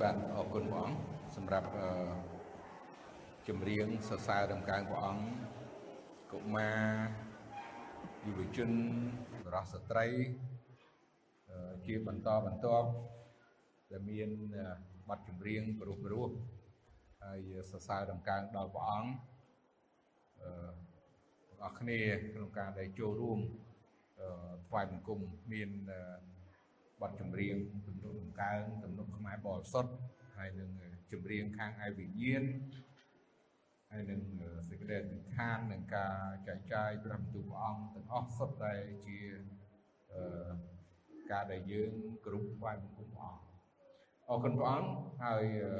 [0.00, 0.98] បាទអរគុណព្រះអង្គ
[1.36, 1.86] សម្រាប់អឺ
[3.48, 5.24] ចម្រៀងសរសើរដំណើរព្រះអង្គ
[6.32, 6.82] កុមារ
[8.26, 8.70] យុវជន
[9.44, 10.06] បរិសុទ្ធស្ត្រី
[11.50, 12.88] អឺជាបន្តបន្ទាប់
[13.90, 14.66] ដែលមានអឺ
[15.08, 16.28] បទចម្រៀងព្រោះព្រោះ
[17.22, 17.40] ហើយ
[17.70, 19.12] សរសើរដំណើរដល់ព្រះអង្គ
[20.42, 20.70] អឺ
[21.60, 21.98] បងប្អូនគ្នា
[22.34, 23.38] ក្នុងការដែលចូលរួម
[24.20, 25.20] អឺថ្វាយបង្គំ
[25.52, 26.29] មានអឺ
[27.00, 27.56] បទចម្រៀង
[27.86, 29.92] ទំនុកដំកើងទំនុកខ្មែរបរិសុទ្ធ
[30.36, 30.70] ហើយនឹង
[31.12, 32.44] ចម្រៀងខាងឯវិញ្ញាណ
[33.90, 34.20] ហើយនឹង
[34.68, 36.16] សេចក្តីអធិដ្ឋាននឹងការ
[36.48, 38.72] ចែកចាយព្រះបន្ទូលព្រះអង្គទាំងអស់សុទ្ធតែ
[39.06, 39.18] ជា
[40.12, 40.50] អឺ
[41.32, 41.92] ការដែលយើង
[42.26, 43.44] គ្រប់ថ្វាយបង្គំព្រះអង្គ
[44.28, 44.90] អរគុណព្រះអង្គ
[45.24, 45.72] ហើយអឺ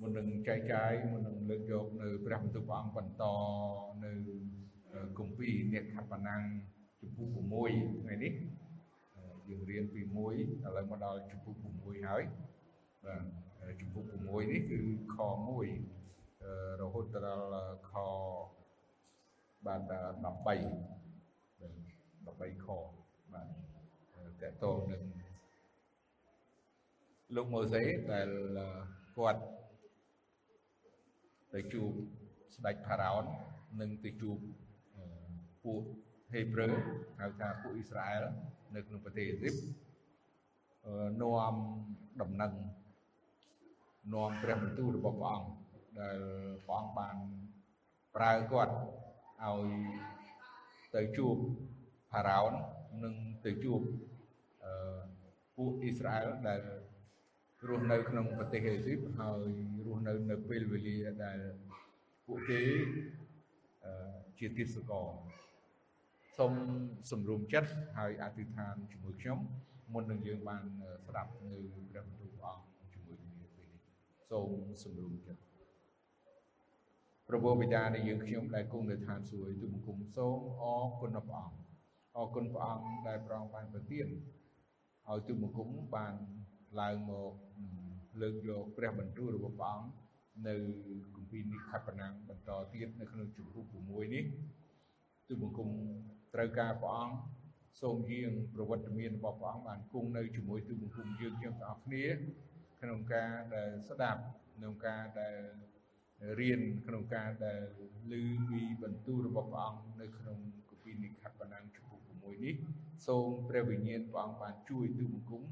[0.00, 3.24] មុននឹងចែកចាយមុននឹងលើកយកនៅព្រះបន្ទូលព្រះអង្គបន្ត
[4.04, 4.12] នៅ
[5.18, 6.42] គម្ពីរនេកខបណាំង
[7.00, 7.28] ជំពូក
[7.68, 8.32] 6ថ្ងៃនេះ
[9.48, 10.14] យើងរៀនពី1
[10.64, 12.22] ឥឡូវមកដល់ជំពូក6ហើយ
[13.04, 13.16] បា
[13.70, 14.80] ទជំពូក6នេះគឺ
[15.14, 15.16] ខ
[15.98, 17.92] 1រហូតដល់ខ
[19.66, 19.80] បាទ
[20.24, 20.24] 13
[22.26, 22.68] 13ខ
[23.32, 23.48] បាទ
[24.42, 25.02] តកតងនឹង
[27.34, 28.28] លោកម៉ូសេដែល
[29.16, 29.42] គាត់
[31.54, 31.90] ទៅជួប
[32.56, 33.24] ស្ដេចផារ៉ោន
[33.80, 34.38] និងទៅជួប
[35.64, 35.82] ពួក
[36.34, 36.68] ហេប្រឺ
[37.20, 38.24] ហៅថាពួកអ៊ីស្រាអែល
[38.74, 39.54] នៅក្នុងប្រទេសអេស៊ីប
[41.20, 41.54] នាំ
[42.20, 42.52] ដំណឹង
[44.14, 45.48] នាំព្រះបន្ទូលរបស់ព្រះអង្គ
[46.00, 46.18] ដែល
[46.66, 47.16] ព្រះអង្គបាន
[48.16, 48.74] ប្រើគាត់
[49.44, 49.66] ឲ្យ
[50.94, 51.36] ទៅជួប
[52.12, 52.52] ផារ៉ោន
[53.04, 53.80] និងទៅជួប
[54.64, 55.00] អឺ
[55.56, 56.60] ពួកអ៊ីស្រាអែលដែល
[57.68, 59.44] រស់នៅក្នុងប្រទេសអេស៊ីបហើយ
[59.86, 61.38] រស់នៅនៅពេលវេលាដែល
[62.26, 62.60] ពួកគេ
[63.84, 63.92] អឺ
[64.38, 65.08] ជាទាសករ
[66.38, 66.52] សូម
[67.10, 69.38] សម្រុំចិត្តហើយអធិដ្ឋានជាមួយខ្ញុំ
[69.92, 70.62] មុននឹងយើងបាន
[71.06, 71.58] ស្ដាប់នៅ
[71.90, 73.82] ព្រះបន្ទូលព្រះអង្គជាមួយគ្នាពេលនេះ
[74.30, 74.48] សូម
[74.82, 75.42] សម្រុំចិត្ត
[77.28, 81.58] ព្រះបិតានៃយើងខ្ញុំដែលគង់នៅឋានសួគ៌ទូបង្គំសូមអរគុណដល់ព្រះអង្គ
[82.16, 84.06] អរគុណព្រះអង្គដែលព្រះអង្គបានប្រទាន
[85.10, 86.14] ឲ្យទូបង្គំបាន
[86.80, 87.32] ឡើងមក
[88.20, 89.88] លើកយកព្រះបន្ទូលរបស់ព្រះអង្គ
[90.48, 90.54] នៅ
[91.14, 94.24] គម្ពីរនិខបណាំងបន្តទៀតនៅក្នុងជំពូក6នេះ
[95.28, 95.68] ទូបង្គំ
[96.34, 97.16] ត្រូវការព្រះអង្គ
[97.80, 102.04] សូមយាងប្រវត្តិមានរបស់ព្រះអង្គបានគង់នៅជាមួយទូបង្គំយើងយើងទាំងអស់គ្នា
[102.80, 104.22] ក្នុងការដែលស្ដាប់
[104.56, 105.38] ក្នុងការដែល
[106.40, 107.62] រៀនក្នុងការដែល
[108.12, 108.14] ឮ
[108.48, 112.54] ពីបន្ទូលរបស់ព្រះអង្គនៅក្នុងគម្ពីរនិខបណាំងជំពូក6នេះ
[113.06, 115.42] សូមព្រះវិញ្ញាណព្រះអង្គបានជួយទូបង្គំ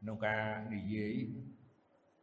[0.00, 1.14] ក្នុងការនិយាយ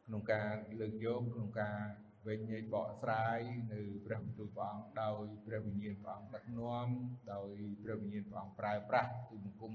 [0.05, 1.77] ក្នុងការលើកយកក្នុងការ
[2.27, 3.39] វិញញែកបកស្រាយ
[3.73, 6.87] នៅព្រះបន្ទូលព្រះអង្គដោយព្រះវិញ្ញាណព្រះអង្គដឹកនាំ
[7.33, 7.49] ដោយ
[7.83, 9.73] ព្រះវិញ្ញាណព្រះអង្គប្រើប្រាស់ទូបង្គំ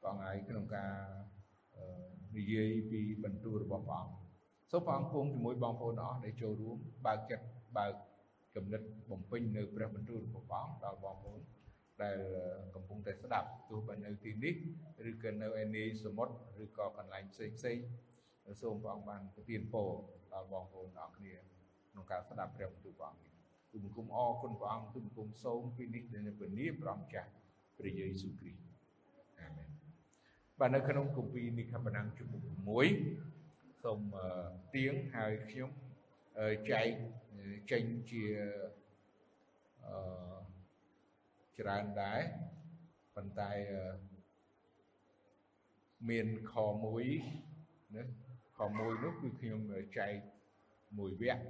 [0.00, 0.92] ព្រះអង្គហើយក្នុងការ
[2.36, 4.14] និយាយពីបន្ទូលរបស់ព្រះអង្គ
[4.70, 7.46] សូមព្រះអង្គគង់ជាមួយបងប្អូនទាំងអស់ដែលចូលរួមបើកចិត្ត
[7.78, 7.92] បើក
[8.56, 11.40] គំនិតបំពេញនៅព្រះបន្ទូលរបស់ព្រះអង្គដល់បងប្អូន
[12.02, 12.18] ដែល
[12.74, 14.54] កំពុងតែស្ដាប់ទោះបីនៅទីនេះ
[15.10, 16.34] ឬក៏នៅឯនីសមុទ្រ
[16.64, 17.78] ឬក៏កន្លែងផ្សេងផ្សេង
[18.62, 19.90] សូមព្រះអង្គបានប្រទានពរ
[20.32, 21.51] ដល់បងប្អូនទាំងអស់គ្នា
[21.92, 23.32] ក្នុងការស្ដាប់ព្រះបន្ទូលព្រះអង្គនេះ
[23.70, 27.30] ទូបង្គំអរគុណព្រះអង្គទូបង្គំសូមពីនេះនៅព្រះនាមព្រះអង្គចាស់
[27.78, 28.62] ព្រះយេស៊ូវគ្រីស្ទ
[29.40, 29.68] អាមែន
[30.58, 32.42] បាទនៅក្នុងគម្ពីរនិខបណាំងជំពូក
[33.12, 34.00] 6សូម
[34.74, 35.70] ទៀងហើយខ្ញុំ
[36.70, 36.88] ចែក
[37.70, 38.24] ចេញជា
[39.86, 39.96] អឺ
[41.58, 42.20] ច្រើនដែរ
[43.14, 43.50] ប៉ុន្តែ
[46.08, 46.54] មានខ
[47.24, 48.02] 1ណា
[48.56, 49.60] ខ1នោះគឺខ្ញុំ
[49.98, 50.14] ចែក
[50.98, 51.42] មួយវគ្គ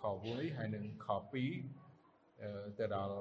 [0.00, 1.08] ខ1ហើយនឹងខ
[1.92, 3.16] 2ទៅដល់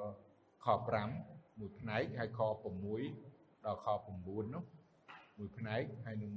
[0.65, 0.67] ខ
[1.13, 2.39] 5មួយផ្នែកហើយខ
[3.03, 3.87] 6ដល់ខ
[4.21, 4.63] 9នោះ
[5.37, 6.33] មួយផ្នែកហើយនឹង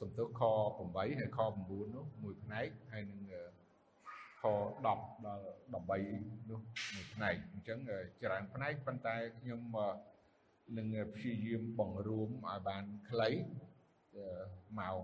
[0.00, 0.42] សំទោសខ
[0.84, 3.20] 8ហើយខ9នោះមួយផ្នែកហើយនឹង
[4.42, 6.60] ខ10ដល់13នោះ
[6.94, 7.78] មួយផ្នែកអញ្ចឹង
[8.22, 9.60] ច្រើនផ្នែកប៉ុន្តែខ្ញុំ
[10.76, 13.30] នឹងព្យាយាមបង្រួមឲ្យបានខ្លី
[14.78, 14.98] ម៉ោង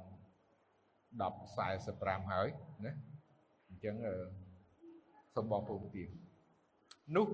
[1.15, 2.49] 10:45ហើយ
[2.85, 3.97] ណាអញ្ចឹង
[5.35, 6.09] សូមបងប្អូនទៀត
[7.17, 7.27] នោះ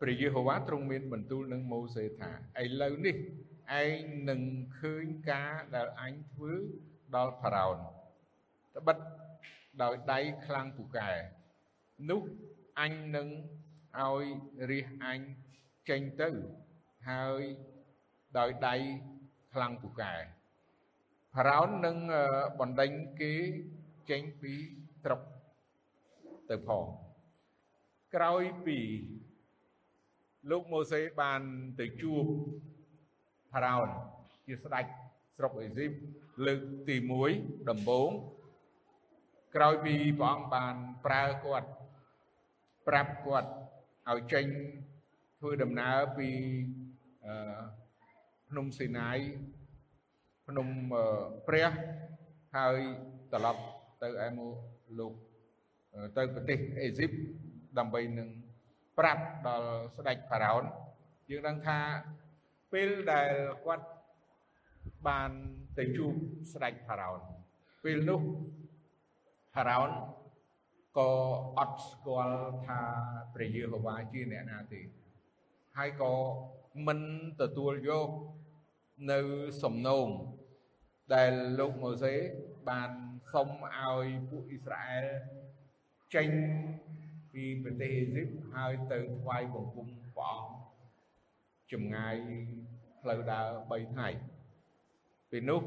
[0.00, 2.30] ព្រះយេហូវ៉ាទ្រង់មានបន្ទូលនឹងម៉ូសេថា
[2.62, 3.16] ឥឡូវនេះ
[3.82, 4.00] ឯង
[4.30, 4.40] នឹង
[4.78, 6.52] ឃើញការដែលអញធ្វើ
[7.16, 7.76] ដល់ផារ៉ោន
[8.76, 8.98] ត្បិត
[9.82, 11.10] ដោយដៃខ្លាំងពូកែ
[12.10, 12.22] នោះ
[12.80, 13.28] អញនឹង
[14.00, 14.24] ឲ្យ
[14.70, 15.20] រះអញ
[15.88, 16.30] ចេញទៅ
[17.10, 17.42] ហើយ
[18.38, 18.74] ដោយដៃ
[19.52, 20.14] ខ្លាំងពូកែ
[21.34, 21.96] ផារ៉ោននឹង
[22.60, 22.90] បណ្ដេញ
[23.20, 23.34] គេ
[24.10, 24.54] ចេញពី
[25.04, 25.20] ស្រុក
[26.50, 26.84] ទៅផង
[28.14, 28.78] ក្រោយពី
[30.50, 31.40] លោកម៉ូសេបាន
[31.80, 32.24] ទៅជួប
[33.52, 33.88] ផារ៉ោន
[34.46, 34.84] ជាស្ដេច
[35.36, 35.92] ស្រុកអេស៊ីប
[36.46, 36.96] លើកទី
[37.32, 38.10] 1ដំបូង
[39.56, 40.74] ក្រោយពីព្រះអង្គបាន
[41.06, 41.68] ប្រើគាត់
[42.88, 43.50] ប្រាប់គាត់
[44.10, 44.46] ឲ្យចេញ
[45.38, 46.28] ធ្វើដំណើរពី
[47.26, 47.34] អឺ
[48.48, 49.18] ភ្នំសេណាយ
[50.48, 50.68] ភ្នំ
[51.48, 51.70] ព្រះ
[52.56, 52.78] ហើយ
[53.32, 53.62] ត្រឡប់
[54.02, 54.56] ទៅឯមក
[54.98, 55.14] លោក
[56.16, 57.10] ទៅប្រទេសអេស៊ីប
[57.78, 58.28] ដើម្បីនឹង
[58.98, 60.62] ប្រាប់ដល់ស្ដេចផារ៉ោន
[61.30, 61.78] យើងដឹងថា
[62.72, 63.32] ពេលដែល
[63.64, 63.86] គាត់
[65.06, 65.30] បាន
[65.78, 66.12] ទៅជួប
[66.52, 67.20] ស្ដេចផារ៉ោន
[67.84, 68.20] ពេលនោះ
[69.54, 69.90] ផារ៉ោន
[70.98, 71.10] ក៏
[71.58, 72.80] អត់ស្គាល់ថា
[73.34, 74.80] ព្រះយេហូវ៉ាជាអ្នកណាទេ
[75.76, 76.12] ហើយក៏
[76.86, 77.00] មិន
[77.40, 78.08] ទទួលយក
[79.10, 79.20] នៅ
[79.62, 80.08] សំណូម
[81.14, 82.14] ដែលលោកម៉ូសេ
[82.68, 82.90] បាន
[83.32, 85.06] សុំឲ្យពួកអ៊ីស្រាអែល
[86.14, 86.28] ចេញ
[87.32, 90.52] ពីប្រទេសអេស៊ីបហើយទៅថ្វាយបង្គំព្រះអង្គ
[91.72, 92.16] ចម្ងាយ
[93.00, 94.08] ផ្លូវដើរ3ថ្ងៃ
[95.30, 95.62] ពេលនោះ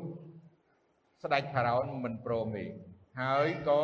[1.23, 2.65] ស្ដេចផារ៉ោនមិនព្រមទេ
[3.21, 3.83] ហើយក៏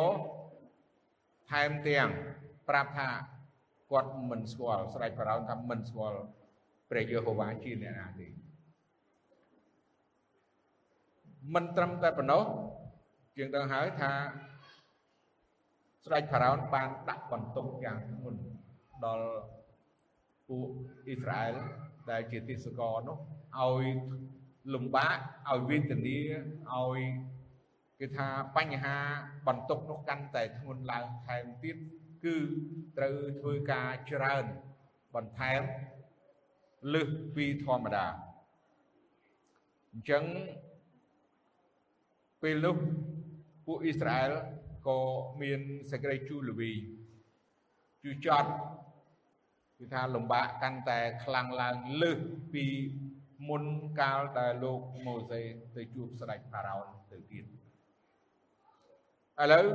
[1.50, 2.08] ថែមទាំង
[2.68, 3.08] ប្រាប់ថា
[3.90, 6.20] គាត់មិនស្គាល់ស្ដេចផារ៉ោនថាមិនស្គាល់
[6.90, 8.26] ព្រះយេហូវ៉ាជាអ្នកណាទេ
[11.54, 12.42] មិនត្រឹមតែប៉ុណ្ណោះ
[13.36, 14.12] ជាងដឹងហើយថា
[16.04, 18.40] ស្ដេចផារ៉ោនបានដាក់បន្ទុកយ៉ាងធ្ងន់
[19.04, 19.28] ដល់
[20.48, 20.68] ពួក
[21.06, 21.54] អ៊ីស្រាអែល
[22.10, 23.18] ដែលជាទាសករនោះ
[23.58, 23.84] ឲ្យ
[24.74, 25.16] លំបាក
[25.50, 26.18] ឲ្យវេទនា
[26.72, 26.98] ឲ្យ
[28.00, 28.96] គេថាបញ្ហា
[29.46, 31.76] បន្ទុកនោះកាន់តែធ្ងន់ឡើងថែមទៀត
[32.24, 32.36] គឺ
[32.96, 34.44] ត្រូវធ្វើការច្រើន
[35.14, 35.60] បន្ថែម
[36.94, 38.06] លើសពីធម្មតា
[39.92, 40.24] អញ្ចឹង
[42.42, 42.76] ពេលនោះ
[43.66, 44.32] ពួកអ៊ីស្រាអែល
[44.88, 44.98] ក៏
[45.42, 45.60] មាន
[45.90, 46.72] សេចក្តីជូរល្វី
[48.02, 48.50] ជូរចត់
[49.78, 52.20] គឺថាលំបាកកាន់តែខ្លាំងឡើងលើស
[52.52, 52.64] ពី
[53.48, 53.64] មុន
[54.00, 55.40] កាលដែលលោកម៉ូសេ
[55.76, 57.44] ទៅជួបស្ដេចផារ៉ោនទៅទៀត
[59.42, 59.66] ឥឡូវ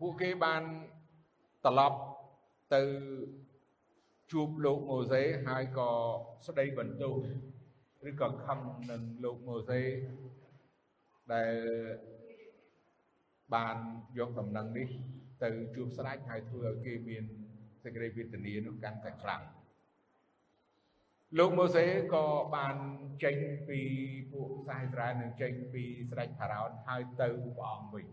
[0.00, 0.62] ពួកគេបាន
[1.64, 1.98] ត្រឡប់
[2.74, 2.82] ទៅ
[4.32, 5.90] ជួបលោកម៉ូសេហើយក៏
[6.46, 7.16] ស្ដីបន្ទោស
[8.08, 8.58] ឬក៏ខំ
[8.90, 9.82] នឹងលោកម៉ូសេ
[11.32, 11.52] ដែល
[13.54, 13.76] បាន
[14.18, 14.88] យកដំណឹងនេះ
[15.42, 17.24] ទៅជួបស្ដេចហើយធ្វើឲ្យគេមាន
[17.82, 19.42] សេចក្តីវេទនានោះកាន់តែខ្លាំង
[21.38, 21.84] លោកម៉ូសេ
[22.14, 22.24] ក៏
[22.56, 22.76] បាន
[23.24, 23.36] ចេញ
[23.68, 23.80] ពី
[24.32, 28.06] ពួកសាសអ៊ីស្រាអែលនឹងចេញពីស្ដេចផារ៉ោនហើយទៅព្រះអង្គវិញ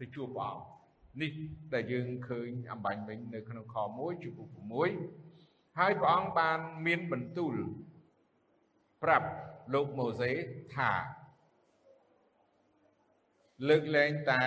[0.00, 0.66] ទៅជួបព្រះអង្គ
[1.22, 1.32] នេះ
[1.74, 4.48] ដែលយើងឃើញអំបញ្ញវិញនៅក្នុងខ1ជំពូក
[5.12, 7.54] 6ហើយព្រះអង្គបានមានបន្ទូល
[9.02, 9.28] ប្រាប់
[9.74, 10.30] លោកម៉ូសេ
[10.76, 10.90] ថា
[13.68, 14.42] លើកលែងតែ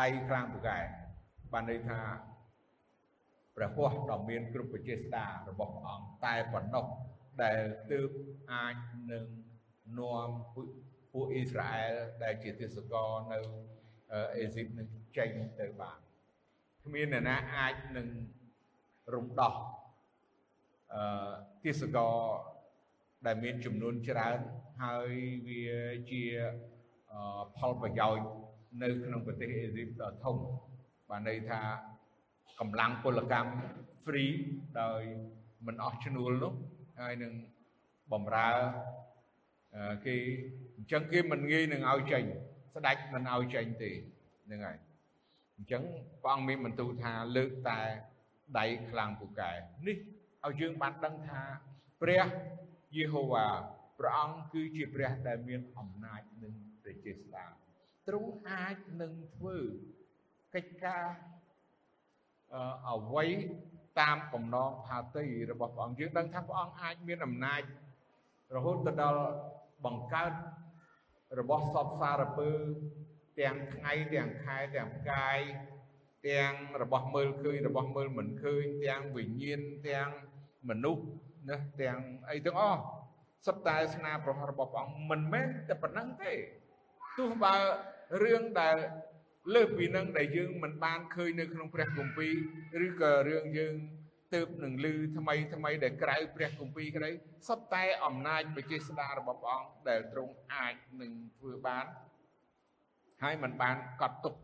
[0.00, 0.78] ដៃខ្លាំងពូកែ
[1.52, 2.00] បានន័យថា
[3.56, 6.86] ព្រះហស្ថដ៏មានគ្រប់បជាស្ដារបស់ព្រះអង្គតែប៉ុណ្ណោះ
[7.42, 7.58] ដែល
[7.90, 8.10] ទើប
[8.52, 8.76] អាច
[9.12, 9.24] នឹង
[9.98, 10.28] នាំ
[11.12, 13.38] ពួកអ៊ីស្រាអែលដែលជាទាសករនៅ
[14.36, 15.30] អេស៊ីបនឹងចេញ
[15.60, 15.98] ទៅបាន
[16.84, 18.08] គ្មានអ្នកណាអាចនឹង
[19.14, 19.54] រំដោះ
[20.94, 21.32] អឺ
[21.64, 22.16] ទាសករ
[23.26, 24.38] ដែលមានចំនួនច្រើន
[24.82, 25.12] ហើយ
[25.48, 25.64] វា
[26.10, 26.24] ជា
[27.56, 28.26] ផលប្រយោជន៍
[28.82, 30.36] នៅក្នុងប្រទេសអេស៊ីបដ៏ធំ
[31.10, 31.60] បានន័យថា
[32.60, 33.52] កម្លាំងពលកម្ម
[34.04, 34.32] free
[34.80, 35.02] ដោយ
[35.66, 36.54] មិនអស់ឈ្នួលនោះ
[37.00, 37.32] ហើយនឹង
[38.12, 38.50] បំរើ
[40.06, 40.16] គេ
[40.76, 42.24] អញ្ចឹងគេមិនងាយនឹងឲ្យចេញ
[42.74, 43.90] ស្ដាច់មិនឲ្យចេញទេ
[44.46, 44.78] ហ្នឹងហើយ
[45.56, 45.82] អញ្ចឹង
[46.22, 47.80] ព្រះអង្គមានបន្ទូលថាលើកតែ
[48.58, 49.50] ដៃខ្លាំងពូកែ
[49.86, 49.96] នេះ
[50.44, 51.40] ឲ្យយើងបានដឹងថា
[52.02, 52.22] ព្រះ
[52.96, 53.46] យេហូវ៉ា
[53.98, 56.54] ព្រះអង្គគឺជាព្រះដែលមានអំណាចនិង
[57.04, 57.44] ព្រះចេស្តា
[58.08, 59.58] ទ្រង់អាចនឹងធ្វើ
[60.54, 61.04] កិច្ចការ
[62.88, 63.26] អ្វី
[64.00, 67.62] តាមបំណងផាតីរបស់ព្រះអង្គយើងដឹងថាព្រះអង្គអាចមានអំណាច
[68.54, 69.22] រហូតទៅដល់
[69.84, 70.32] បង្កើត
[71.38, 72.50] របស់សពសារពើ
[73.40, 75.38] ទាំងថ្ងៃទាំងខែទាំងផ្កាយ
[76.28, 80.08] ទាំងរបស់មើលឃើញរបស់មើលមិនឃើញទាំងវិញ្ញាណទាំង
[80.68, 81.04] មនុស្ស
[81.48, 81.98] ណាទាំង
[82.30, 82.82] អីទាំងអស់
[83.46, 86.32] សុទ្ធតែស្នាប្រហោះរបស់ព្រះអង្គមិនមែនតែប៉ុណ្្នឹងទេ
[87.18, 87.54] ទោះបើ
[88.22, 88.76] រឿងដែល
[89.54, 92.28] លើសពីនឹងដែលយើងមិនបានឃើញនៅក្នុងព្រះគម្ពី
[92.80, 93.74] រឬក៏រឿងយើង
[94.34, 97.10] ទើបនឹងឮថ្មីថ្មីដែលក្រៅព្រះគម្ពីរក្តី
[97.48, 101.86] សុទ្ធតែអំណាចបជាស្ដារបស់ព្រះអង្គដែលទ្រង់អាចនឹងធ្វើបាន
[103.22, 104.34] ហើយมันបានកត់ទុក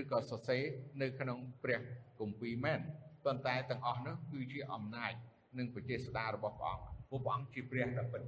[0.00, 0.62] ឬក៏សរសេរ
[1.02, 1.80] នៅក្នុងព្រះ
[2.20, 2.80] គម្ពីរមែន
[3.24, 5.12] ប៉ុន្តែទាំងអស់នោះគឺជាអំណាច
[5.58, 8.22] និងបជាស្ដារបស់ព្រះអង្គព្រោះព្រះអង្គជាព្រះដ៏ពិត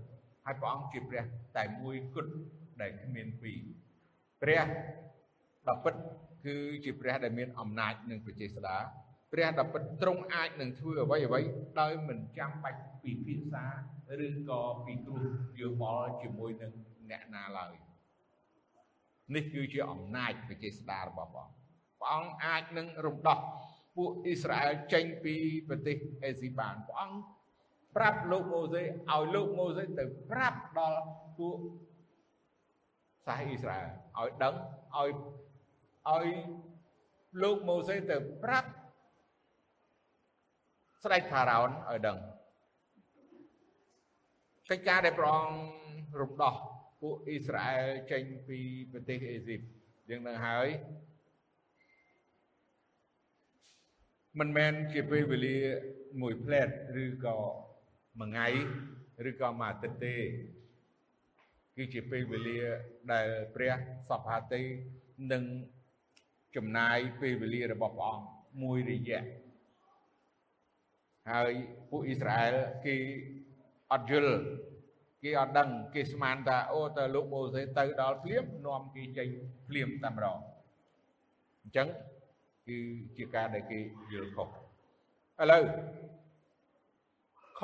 [0.44, 1.24] ហើយព្រះអង្គជាព្រះ
[1.56, 2.32] តែមួយគត់
[2.80, 3.58] ដែលគ្មានពីរ
[4.44, 4.64] ព្រះ
[5.68, 5.94] ដ៏ពិត
[6.46, 8.76] គឺជាព្រះដែលមានអំណាចនិងប្រជាស្ដា
[9.32, 11.40] ព្រះដ៏ពិតទ្រង់អាចនឹងធ្វើអ្វីអ្វី
[11.80, 13.64] ដោយមិនចាំបាច់ពិភាក្សា
[14.26, 15.24] ឬក៏ពិគ្រោះ
[15.60, 16.72] យោបល់ជាមួយនឹង
[17.10, 17.74] អ្នកណាឡើយ
[19.34, 21.46] នេះគឺជាអំណាចវិជាស្ដារបស់ព្រះ
[22.00, 23.38] ព្រះអង្គអាចនឹងរំដោះ
[23.96, 25.34] ពួកអ៊ីស្រាអែលចេញពី
[25.68, 27.18] ប្រទេសអេស៊ីបានព្រះអង្គ
[27.96, 31.00] ប្រាប់លោកម៉ូសេឲ្យលោកម៉ូសេទៅប្រាប់ដល់
[31.38, 31.58] ពួក
[33.26, 33.78] សាសអ៊ីស្រា
[34.16, 34.54] អែលឲ្យដឹង
[34.96, 35.10] ឲ្យ
[36.10, 36.26] ឲ្យ
[37.42, 38.70] លោកម៉ូសេទៅប្រាប់
[41.04, 42.18] ស្ដេចផារ៉ោនឲ្យដឹង
[44.70, 46.54] កិច្ចការដែលព្រះអង្គរំដោះ
[47.00, 48.58] ពួកអ៊ីស្រាអែលចេញពី
[48.92, 49.60] ប្រទេសអេស៊ីប
[50.10, 50.68] យើងនឹងហើយ
[54.38, 55.58] មិនមែនជាពេលវេលា
[56.20, 56.68] មួយផ្លែត
[57.04, 57.38] ឬក៏
[58.20, 58.48] មួយថ្ងៃ
[59.28, 60.16] ឬក៏មួយអាទិត្យទេ
[61.76, 62.60] គឺជាពេលវេលា
[63.12, 63.72] ដែលព្រះ
[64.08, 64.62] សពហាតី
[65.32, 65.42] នឹង
[66.56, 68.26] ចំណាយពេលវេលារបស់ព្រះអង្គ
[68.62, 69.22] មួយរយៈ
[71.30, 71.52] ហើយ
[71.90, 72.96] ពួកអ៊ីស្រាអែលគេ
[73.92, 74.36] អត់យល់
[75.22, 79.28] គេអត់ដឹងគេស្មានថាអូតើលោកម៉ូសេទៅដល់ភ្លាមនាំគេចេញ
[79.68, 80.38] ភ្លាមតែម្ដង
[81.62, 81.88] អញ្ចឹង
[82.66, 82.78] គឺ
[83.16, 83.80] ជាការដែលគេ
[84.12, 85.64] យល់ខុសឥឡូវ
[87.60, 87.62] ខ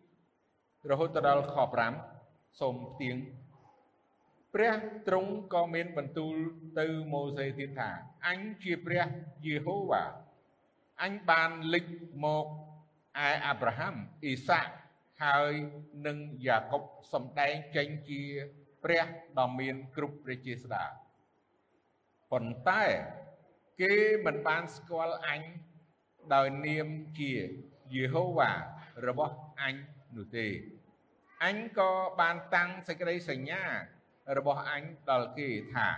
[0.00, 2.13] 2រហូតដល់ខ5
[2.60, 3.16] សូមផ្ទៀង
[4.54, 4.74] ព្រះ
[5.08, 6.34] ទ្រង់ក៏មានបន្ទូល
[6.78, 7.90] ទៅម៉ូសេទៀតថា
[8.28, 9.04] អញជាព្រះ
[9.46, 10.04] យេហូវ៉ា
[11.02, 11.86] អញបានលេច
[12.24, 12.46] មក
[13.26, 13.94] ឯអាប់រ៉ាហាំ
[14.24, 14.72] អ៊ីសាក់
[15.22, 15.52] ហើយ
[16.06, 16.82] នឹងយ៉ាកុប
[17.12, 18.22] សំដែងចេញជា
[18.84, 19.04] ព្រះ
[19.38, 20.84] ដ៏មានគ្រប់ព្រះជាស្ដា
[22.30, 22.84] ប៉ុន្តែ
[23.80, 23.94] គេ
[24.24, 25.40] មិនបានស្គាល់អញ
[26.34, 27.32] ដោយនាមជា
[27.94, 28.52] យេហូវ៉ា
[29.06, 29.74] របស់អញ
[30.16, 30.46] នោះទេ
[31.44, 33.64] អញក៏បានតាំងសេចក្តីសញ្ញា
[34.36, 35.88] របស់អញដល់គេថា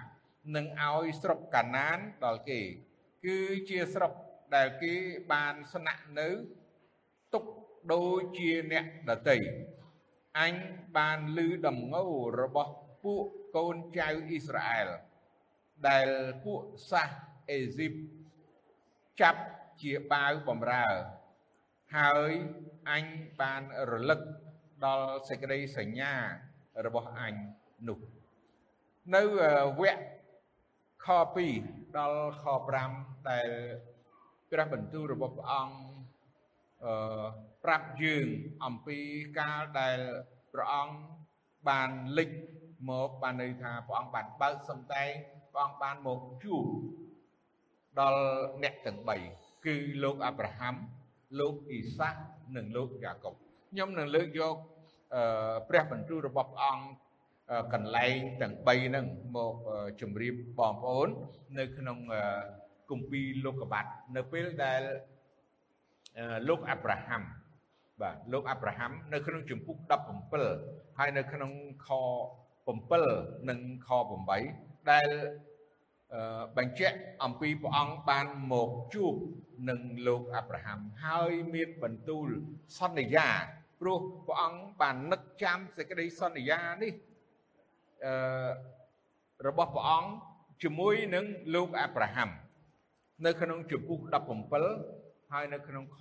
[0.57, 2.61] នឹងឲ្យស្រុកកាណានដល់គេ
[3.25, 3.39] គឺ
[3.69, 4.13] ជាស្រុក
[4.55, 4.95] ដែលគេ
[5.33, 6.29] បានស្នាក់នៅ
[7.35, 7.45] ទុក
[7.93, 9.39] ដូចជាអ្នកដតី
[10.41, 10.55] អញ
[10.97, 12.07] បានលឺដំងោ
[12.41, 12.73] របស់
[13.05, 13.25] ពួក
[13.57, 14.89] កូនចៅអ៊ីស្រាអែល
[15.89, 16.09] ដែល
[16.45, 16.61] ពួក
[16.91, 17.11] សាស
[17.51, 17.93] អេស៊ីប
[19.21, 19.43] ចាប់
[19.83, 20.87] ជាបាវបំរើ
[21.97, 22.33] ហើយ
[22.91, 23.05] អញ
[23.41, 24.21] បានរលឹក
[24.85, 26.15] ដល់សេចក្តីសញ្ញា
[26.87, 27.35] របស់អញ
[27.89, 27.99] នោះ
[29.15, 29.23] នៅ
[29.81, 30.03] វគ្គ
[31.05, 31.07] ខ
[31.53, 32.45] 2ដល់ខ
[32.87, 33.49] 5ដែល
[34.51, 35.77] ព្រះបន្ទូលរបស់ព្រះអង្គ
[36.85, 37.25] អឺ
[37.65, 38.27] ប្រាប់យើង
[38.65, 38.99] អំពី
[39.39, 39.99] កាលដែល
[40.53, 40.97] ព្រះអង្គ
[41.69, 42.31] បានលេច
[42.89, 45.11] មកបានន័យថាព្រះអង្គបានបើកសំដែង
[45.53, 46.65] ព្រះអង្គបានមកជួប
[48.01, 48.23] ដល់
[48.63, 48.99] អ្នកទាំង
[49.33, 50.75] 3គឺលោកអាប់រ៉ាហាំ
[51.41, 52.23] លោកអ៊ីសាក់
[52.57, 53.35] និងលោកយ៉ាកុប
[53.77, 54.57] ខ្ញុំនឹងលើកយក
[55.15, 56.85] អឺព្រះបន្ទូលរបស់ព្រះអង្គ
[57.75, 59.07] កន្លែងទាំង3ហ្នឹង
[59.37, 59.55] មក
[60.01, 61.09] ជម្រាបបងប្អូន
[61.59, 61.99] នៅក្នុង
[62.91, 64.83] គម្ពីរលោកកបាត់នៅពេលដែល
[66.49, 67.23] លោកអាប់រ៉ាហាំ
[68.01, 69.77] បាទលោកអាប់រ៉ាហាំនៅក្នុងជំពូក
[70.39, 71.53] 17ហើយនៅក្នុង
[71.87, 71.89] ខ
[72.69, 73.89] 7និងខ
[74.39, 75.09] 8ដែល
[76.57, 79.15] បញ្ជាក់អំពីព្រះអង្គបានមកជួប
[79.69, 82.27] នឹងលោកអាប់រ៉ាហាំហើយមានបន្ទូល
[82.79, 83.31] សន្យា
[83.81, 86.93] ព្រោះព្រះអង្គបាននឹកចាំសេចក្តីសន្យានេះ
[88.05, 88.51] អឺ
[89.47, 90.11] របស់ព្រះអង្គ
[90.63, 92.31] ជាមួយនឹងលោកអាប់រ៉ាហាំ
[93.27, 94.01] នៅក្នុងជំពូក
[94.67, 96.01] 17ហើយនៅក្នុងខ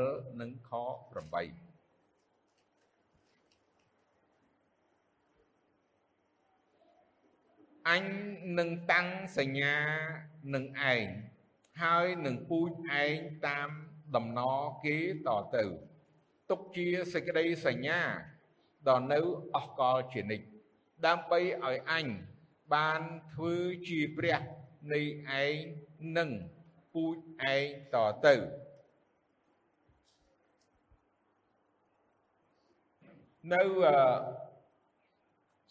[0.00, 1.76] 7និងខ8
[7.88, 8.04] អញ
[8.58, 9.06] នឹងតាំង
[9.38, 9.76] សញ្ញា
[10.54, 11.06] នឹងឯង
[11.82, 12.70] ហើយនឹងពូជ
[13.02, 13.68] ឯងតាម
[14.16, 15.64] ដំណរគេតទៅ
[16.50, 18.00] ទុកជាសេចក្តីសញ្ញា
[18.88, 19.18] ដល់នៅ
[19.54, 20.46] អស់កលជានិច្ច
[21.06, 22.06] ដើម្បីឲ្យអញ
[22.74, 23.00] បាន
[23.34, 23.54] ធ្វើ
[23.88, 24.40] ជាព្រះ
[24.92, 25.00] នៃ
[25.42, 25.54] ឯង
[26.16, 26.30] នឹង
[26.92, 27.16] ពូជ
[27.52, 28.34] ឯងតទៅ
[33.52, 33.62] នៅ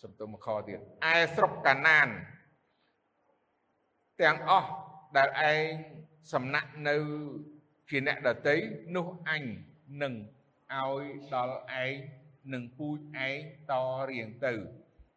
[0.02, 0.80] សំទោមកខទៀត
[1.14, 2.08] ឯស្រុកកាណាន
[4.22, 4.70] ទាំងអស់
[5.18, 5.62] ដែលឯង
[6.34, 6.96] សំណាក់នៅ
[7.90, 8.56] ជាអ្នកដតី
[8.96, 9.44] នោះអញ
[10.04, 10.14] នឹង
[10.74, 11.04] ឲ្យ
[11.34, 11.94] ដល់ឯង
[12.54, 13.38] នឹងពូជឯង
[13.72, 13.74] ត
[14.10, 14.54] រៀងទៅ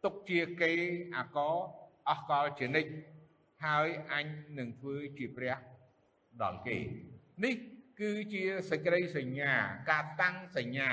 [0.03, 0.71] ទុកជាគេ
[1.15, 1.37] អាក
[2.09, 2.91] អស់កលជានិច្ច
[3.63, 4.25] ហើយអញ
[4.57, 5.57] នឹងធ្វើជាព្រះ
[6.41, 6.77] ដល់គេ
[7.43, 7.55] នេះ
[7.99, 9.53] គឺជាសេចក្តីសញ្ញា
[9.89, 10.91] ការតាំងសញ្ញា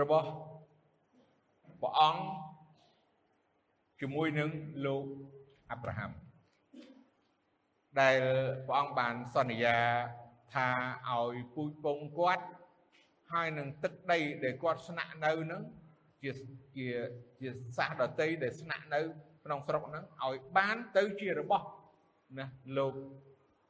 [0.00, 0.28] របស់
[1.80, 2.22] ព្រះអង្គ
[4.00, 4.50] ជាមួយនឹង
[4.86, 5.04] លោក
[5.70, 6.10] អាប់រ៉ាហាំ
[8.00, 8.18] ដែល
[8.66, 9.78] ព្រះអង្គបានសន្យា
[10.54, 10.68] ថា
[11.10, 12.44] ឲ្យពូជពងគាត់
[13.32, 15.62] ហើយនឹងទឹកដីដែលគាត់ស្នាក់នៅនឹង
[16.22, 16.30] ជា
[16.76, 16.86] ជា
[17.40, 19.00] ជាសាសដតីដែលស្នាក់នៅ
[19.44, 21.66] ក្នុងស្រុកហ្នឹងឲ្យបានទៅជារបស់
[22.38, 22.46] ណា
[22.78, 22.94] លោក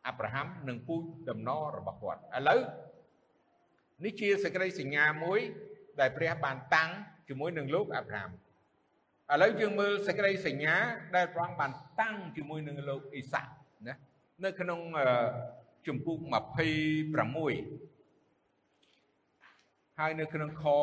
[0.07, 2.61] អាប់រ៉ាហាំនិងពូជដំណររបស់គាត់ឥឡូវ
[4.05, 5.41] នេះជាសេចក្តីសញ្ញាមួយ
[6.01, 6.91] ដែលព្រះបានតាំង
[7.29, 10.77] ជាមួយនឹងលោកអាប់រ៉ាមឥឡូវយើងមើលសេចក្តីសញ្ញា
[11.17, 13.51] ដែលព្រះអង្គបានតាំងជាមួយនឹងលោកអ៊ីសាក់
[13.89, 13.97] ណា
[14.45, 14.81] នៅក្នុង
[15.87, 16.29] ជំពូក26
[19.99, 20.77] ហើយនៅក្នុងខ24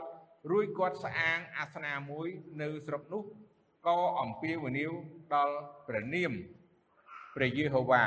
[0.50, 2.28] រួចគាត់ស្អាងអាសនាមួយ
[2.60, 3.22] នៅស្រុកនោះ
[3.86, 4.92] ក៏អំពាវនាវ
[5.34, 6.32] ដល់ព្រះនាម
[7.36, 8.04] ព្រះយេហូវ៉ា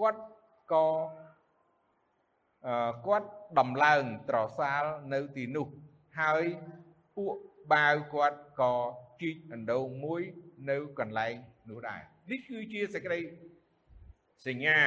[0.00, 0.20] គាត់
[0.72, 0.86] ក៏
[3.06, 5.68] គាត់ដំឡើងត្រសាលនៅទីនោះ
[6.20, 6.44] ហើយ
[7.16, 7.36] ពួក
[7.72, 8.74] បាវគាត់ក៏
[9.20, 10.22] ជីកអណ្ដូងមួយ
[10.70, 11.34] នៅកន្លែង
[11.70, 13.20] នោះដែរនេះគឺជាសេចក្តី
[14.46, 14.80] សញ្ញា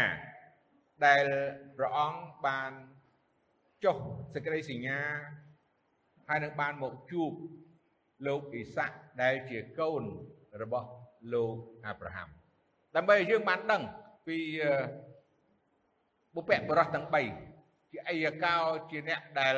[1.06, 1.26] ដែល
[1.78, 2.72] ព្រះអង្គបាន
[3.84, 3.98] ចុះ
[4.34, 5.00] សេចក្តីសញ្ញា
[6.28, 7.32] ហើយនឹងបានមកជួប
[8.28, 10.04] លោកអ៊ីសាក់ដែលជាកូន
[10.62, 10.90] របស់
[11.34, 11.56] លោក
[11.86, 12.28] អាប់រ៉ាហាំ
[12.96, 13.84] ដើម្បីឲ្យយើងបានដឹង
[14.28, 14.38] ពី
[16.36, 17.08] បុព្វបុរសទាំង
[17.54, 18.56] 3ជាអយកោ
[18.90, 19.56] ជាអ្នកដែល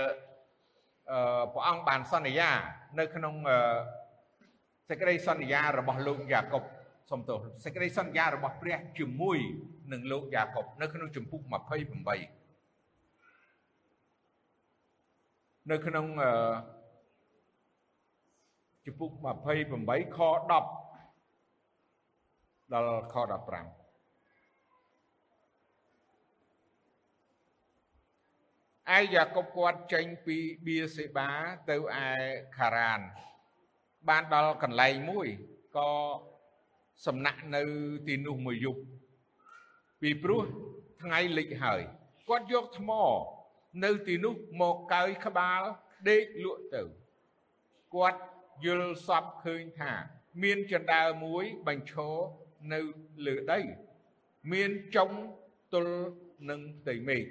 [1.53, 2.51] ព្រះអង្គបានសន្យា
[2.99, 3.35] នៅក្នុង
[4.89, 6.63] សេចក្តីសន្យារបស់លោកយ៉ាកុប
[7.09, 9.37] សុំទោសសេចក្តីសន្យារបស់ព្រះជាមួយ
[9.91, 11.53] នឹងលោកយ៉ាកុបនៅក្នុងជំពូក28
[15.71, 16.05] នៅក្នុង
[18.85, 19.11] ជំពូក
[19.59, 20.51] 28ខ10
[22.73, 23.27] ដល់ខ15
[28.95, 31.29] ឯយ៉ាកុបគាត់ចេញពីបៀសេបា
[31.69, 32.07] ទៅឯ
[32.57, 33.01] ខារ៉ាន
[34.07, 35.27] បានដល់កន្លែងមួយ
[35.77, 35.89] ក៏
[37.05, 37.61] សំណាក់នៅ
[38.07, 38.81] ទីនោះមួយយប់
[40.01, 40.43] ពីព្រោះ
[41.01, 41.81] ថ្ងៃលិចហើយ
[42.29, 42.91] គាត់យកថ្ម
[43.83, 45.61] នៅទីនោះមកកើយក្បាល
[46.09, 46.83] ដេកលក់ទៅ
[47.95, 48.21] គាត់
[48.65, 49.93] យល់សពឃើញថា
[50.43, 52.15] មានចណ្ដើមួយបញ្ឈរ
[52.73, 52.81] នៅ
[53.25, 53.59] លើដី
[54.51, 55.11] មានចុង
[55.73, 55.99] ទល់
[56.49, 57.23] នឹងផ្ទៃមេឃ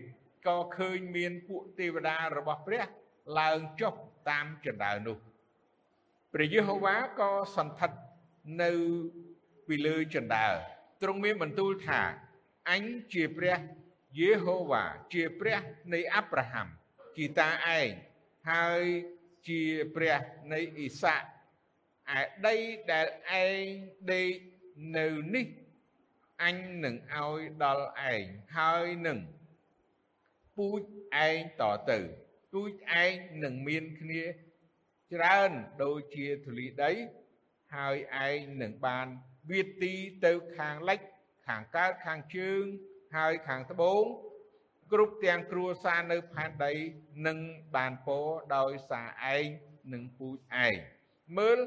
[0.47, 2.85] ក៏ឃើញមានពួកទេវតារបស់ព្រះ
[3.41, 3.95] ឡើងចុះ
[4.31, 5.19] តាមចណ្ដើនោះ
[6.35, 8.01] ព្រះយេហូវ៉ាក៏សន្ធិដ្ឋ
[8.63, 8.71] នៅ
[9.67, 10.49] ពីលើចណ្ដើ
[11.03, 12.01] ទ្រង់មានបន្ទូលថា
[12.71, 13.59] អញជាព្រះ
[14.19, 15.61] យេហូវ៉ាជាព្រះ
[15.93, 16.69] នៃអាប់រ៉ាហាំ
[17.17, 17.89] ជាតាឯង
[18.51, 18.85] ហើយ
[19.49, 19.63] ជា
[19.95, 20.21] ព្រះ
[20.53, 21.27] នៃអ៊ីសាក់
[22.19, 22.57] ឯដី
[22.91, 23.07] ដែល
[23.45, 23.65] ឯង
[24.13, 24.33] ដេក
[24.97, 25.47] នៅនេះ
[26.43, 28.25] អញនឹងឲ្យដល់ឯង
[28.57, 29.19] ហើយនឹង
[30.57, 30.83] ពូជ
[31.27, 31.99] ឯងតទៅ
[32.53, 33.13] ពូជឯង
[33.45, 34.23] នឹងមានគ្នា
[35.15, 35.51] ច្រើន
[35.83, 36.93] ដូចជាធូលីដី
[37.77, 39.07] ហើយឯងនឹងបាន
[39.51, 39.95] វាទី
[40.25, 41.01] ទៅខាងលិច
[41.49, 42.63] ខាងកើតខាងជើង
[43.17, 44.03] ហើយខាងត្បូង
[44.93, 46.75] គ្រប់ទាំងគ្រួសារនៅផែនដី
[47.27, 47.39] នឹង
[47.77, 48.19] បានពោ
[48.57, 49.45] ដោយសារឯង
[49.93, 50.77] នឹងពូជឯង
[51.39, 51.59] មើល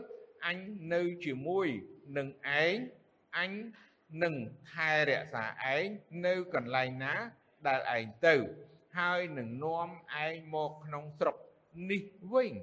[0.46, 0.58] អញ
[0.94, 1.68] នៅជាមួយ
[2.18, 2.28] នឹង
[2.64, 2.76] ឯង
[3.38, 3.52] អញ
[4.24, 4.36] នឹង
[4.72, 5.86] ថែរក្សាឯង
[6.26, 7.16] នៅកន្លែងណា
[7.68, 8.36] ដែលឯងទៅ
[8.98, 9.88] ហើយនឹងនាំ
[10.24, 11.38] ឯងមកក្នុងស្រុក
[11.92, 12.54] នេះវិញ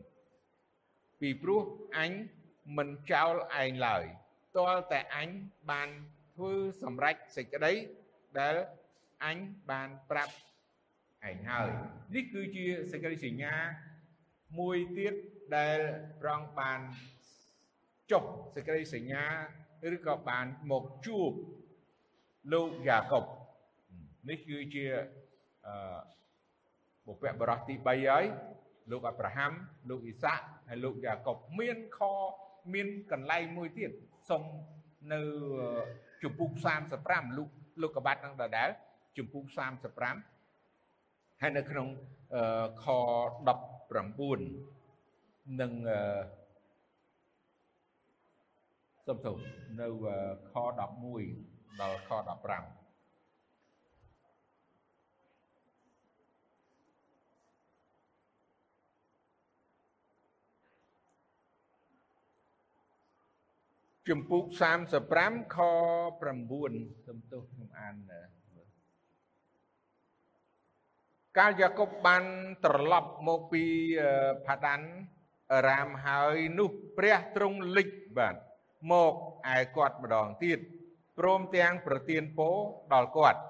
[1.21, 1.63] ពីព្រោះ
[1.99, 2.13] អញ
[2.77, 4.05] មិនចោលឯងឡើយ
[4.57, 5.29] ទាល់តែអញ
[5.71, 5.89] បាន
[6.35, 6.53] ធ្វើ
[6.83, 7.73] សម្រេចសេចក្តី
[8.39, 8.55] ដែល
[9.25, 9.39] អញ
[9.71, 10.35] បានប្រាប់
[11.29, 11.69] ឯងហើយ
[12.15, 13.55] នេះគឺជាសេចក្តីសញ្ញា
[14.59, 15.15] មួយទៀត
[15.57, 15.79] ដែល
[16.23, 16.81] ប្រងបាន
[18.11, 19.25] ចុះសេចក្តីសញ្ញា
[19.95, 21.31] ឬក៏បានមកជួប
[22.53, 23.25] លោកយ៉ាកុប
[24.29, 24.85] នេះគឺជា
[25.67, 25.75] អឺ
[27.07, 28.25] បុព្វបុរសទី3ហើយ
[28.91, 29.53] លោកអាប់រ៉ាហាំ
[29.89, 32.01] លោកអ៊ីសាក់ ហើយលោកយ៉ាកុបមានខ
[32.75, 33.91] មានកន្លែងមួយទៀត
[34.29, 34.43] សុំ
[35.13, 35.21] នៅ
[36.23, 36.51] ជំពូក
[36.95, 37.51] 35លោក
[37.83, 38.69] លោកកបាត់នឹងដដែល
[39.17, 39.45] ជំពូក
[40.65, 41.89] 35ហើយនៅក្នុង
[42.85, 42.87] ខ
[43.79, 45.73] 19នឹង
[49.07, 49.37] សុំទោស
[49.81, 49.89] នៅ
[50.51, 50.53] ខ
[51.17, 52.78] 11ដល់ខ15
[64.09, 64.45] ជំពូក
[65.01, 65.59] 35ខ
[66.33, 67.95] 9សំទោសខ្ញុំអាន
[71.39, 72.25] កាលយ៉ាកុបបាន
[72.65, 73.65] ត្រឡប់មកពី
[74.47, 74.81] ផាដាន
[75.53, 78.37] អារ៉ាមហើយនោះព្រះទ្រង់លិចបាទ
[78.93, 79.15] មក
[79.55, 80.59] ឯគាត់ម្ដងទៀត
[81.19, 82.57] ព្រមទាំងប្រទានពរ
[82.93, 83.41] ដល់គាត់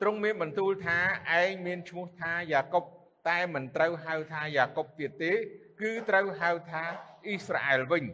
[0.00, 0.98] ទ្រង់មានបន្ទូលថា
[1.40, 2.84] ឯងមានឈ្មោះថាយ៉ាកុប
[3.28, 5.32] តែមិនត្រូវហៅថាយ៉ាកុបទៀតទេ
[5.80, 6.84] គឺត្រូវហៅថា
[7.26, 8.04] អ៊ីស្រាអែលវិញ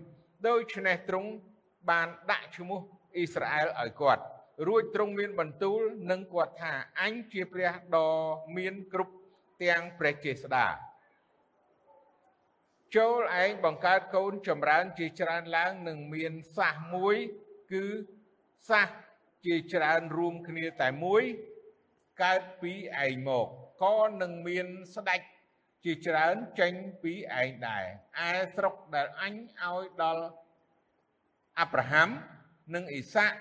[0.48, 1.30] ដូច្នេះទ្រង់
[1.90, 2.80] បានដាក់ឈ្មោះ
[3.16, 4.22] អ៊ីស្រាអែលឲ្យគាត់
[4.66, 6.72] រួចទ្រង់មានបន្ទូលនឹងគាត់ថា
[7.02, 8.10] អញជាព្រះដ៏
[8.56, 9.14] មានគ្រប់
[9.62, 10.66] ទាំងព្រះចេស្តា
[12.96, 17.16] ចូលឯងបង្កើតកូនចម្រើនជាច្រើនឡើងនឹងមានសាសមួយ
[17.72, 17.84] គឺ
[18.68, 18.88] សាស
[19.46, 21.22] ជាច្រើនរួមគ្នាតែមួយ
[22.22, 22.72] កើតពី
[23.04, 23.46] ឯងមក
[23.82, 25.20] ក៏នឹងមានស្ដេច
[25.88, 27.84] ជាច្រើនចេញពីឯងដែរ
[28.28, 30.26] ឯស្រុកដែលអញឲ្យដល់
[31.58, 32.08] អាប់រ៉ាហាំ
[32.74, 33.36] និងអ៊ីសាក់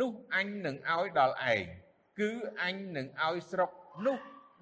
[0.00, 1.64] នោះអញនឹងឲ្យដល់ឯង
[2.20, 2.30] គឺ
[2.62, 3.70] អញនឹងឲ្យស្រុក
[4.06, 4.18] នោះ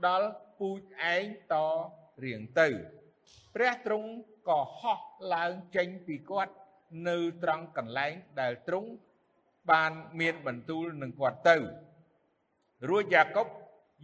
[0.06, 1.54] ដល់ពូជឯងត
[2.24, 2.68] រៀងទៅ
[3.54, 4.10] ព្រះទ្រង់
[4.48, 5.00] ក៏ហោះ
[5.34, 6.54] ឡើងចេញពីគាត់
[7.08, 8.90] នៅត្រង់កន្លែងដែលទ្រង់
[9.70, 11.56] បានមានបន្ទូលនឹងគាត់ទៅ
[12.88, 13.46] រួចយ៉ាកុប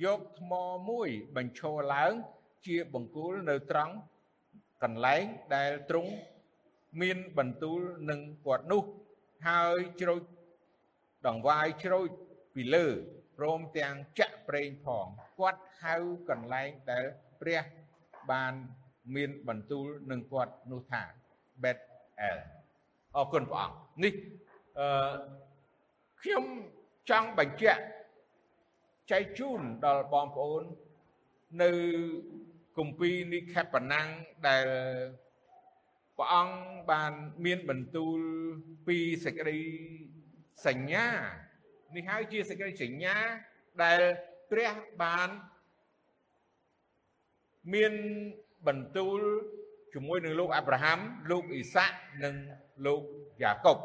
[0.05, 0.53] យកថ្ម
[0.88, 2.12] មួយបញ្ឈរឡើង
[2.66, 3.94] ជាបង្គោលនៅត្រង់
[4.83, 5.24] កន្លែង
[5.55, 6.12] ដែលទ្រង់
[7.00, 8.85] មានបន្ទូលនឹងគាត់នោះ
[9.48, 10.22] ហើយជ្រោច
[11.27, 12.09] ដង្វាយជ្រោច
[12.55, 12.87] ពីលើ
[13.38, 15.07] ព្រមទាំងចាក់ប្រេងផង
[15.38, 15.94] គាត់ហៅ
[16.31, 17.05] កន្លែងដែល
[17.40, 17.62] ព្រះ
[18.31, 18.53] បាន
[19.14, 21.03] មានបន្ទូលនឹងគាត់នោះថា
[21.62, 21.79] Bet
[22.31, 22.38] El
[23.16, 24.14] អរគុណព្រះអង្គនេះ
[24.79, 25.14] អឺ
[26.22, 26.44] ខ្ញុំ
[27.11, 27.83] ចង់បញ្ជាក់
[29.11, 30.62] ចែកជូនដល់បងប្អូន
[31.62, 31.70] នៅ
[32.79, 34.09] គម្ពីរនេះខេបណាំង
[34.49, 34.67] ដែល
[36.19, 36.57] ព្រះអង្គ
[36.91, 37.13] បាន
[37.45, 38.19] មានបន្ទូល
[38.87, 39.61] ពីសេចក្តី
[40.67, 41.07] សញ្ញា
[41.95, 43.17] នេះហើយជាសេចក្តីសញ្ញា
[43.83, 44.01] ដែល
[44.51, 45.29] ព្រះបាន
[47.75, 47.93] មាន
[48.67, 49.21] បន្ទូល
[49.95, 50.99] ជាមួយនឹងលោកអាប់រ៉ាហាំ
[51.31, 52.35] លោកអ៊ីសាក់និង
[52.87, 53.03] លោក
[53.43, 53.79] យ៉ាកុប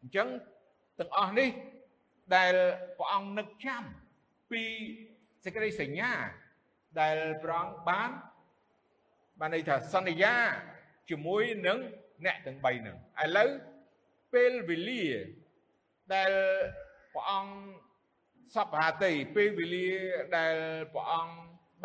[0.00, 0.28] អញ្ចឹង
[0.98, 1.50] ទាំងអស់នេះ
[2.34, 2.54] ដែល
[2.98, 3.84] ព្រះអង្គនឹកចាំ
[4.52, 4.62] ពី
[5.44, 6.12] សេចក្តីសញ្ញា
[7.00, 8.10] ដែលព្រះអង្គបាន
[9.40, 10.34] បានន័យថាសន្យា
[11.10, 11.78] ជាមួយនឹង
[12.24, 13.50] អ្នកទាំង3ហ្នឹងឥឡូវ
[14.34, 15.04] ពេលវេលា
[16.14, 16.30] ដែល
[17.14, 17.52] ព្រះអង្គ
[18.54, 19.90] សពហាតីពេលវេលា
[20.36, 20.56] ដែល
[20.94, 21.34] ព្រះអង្គ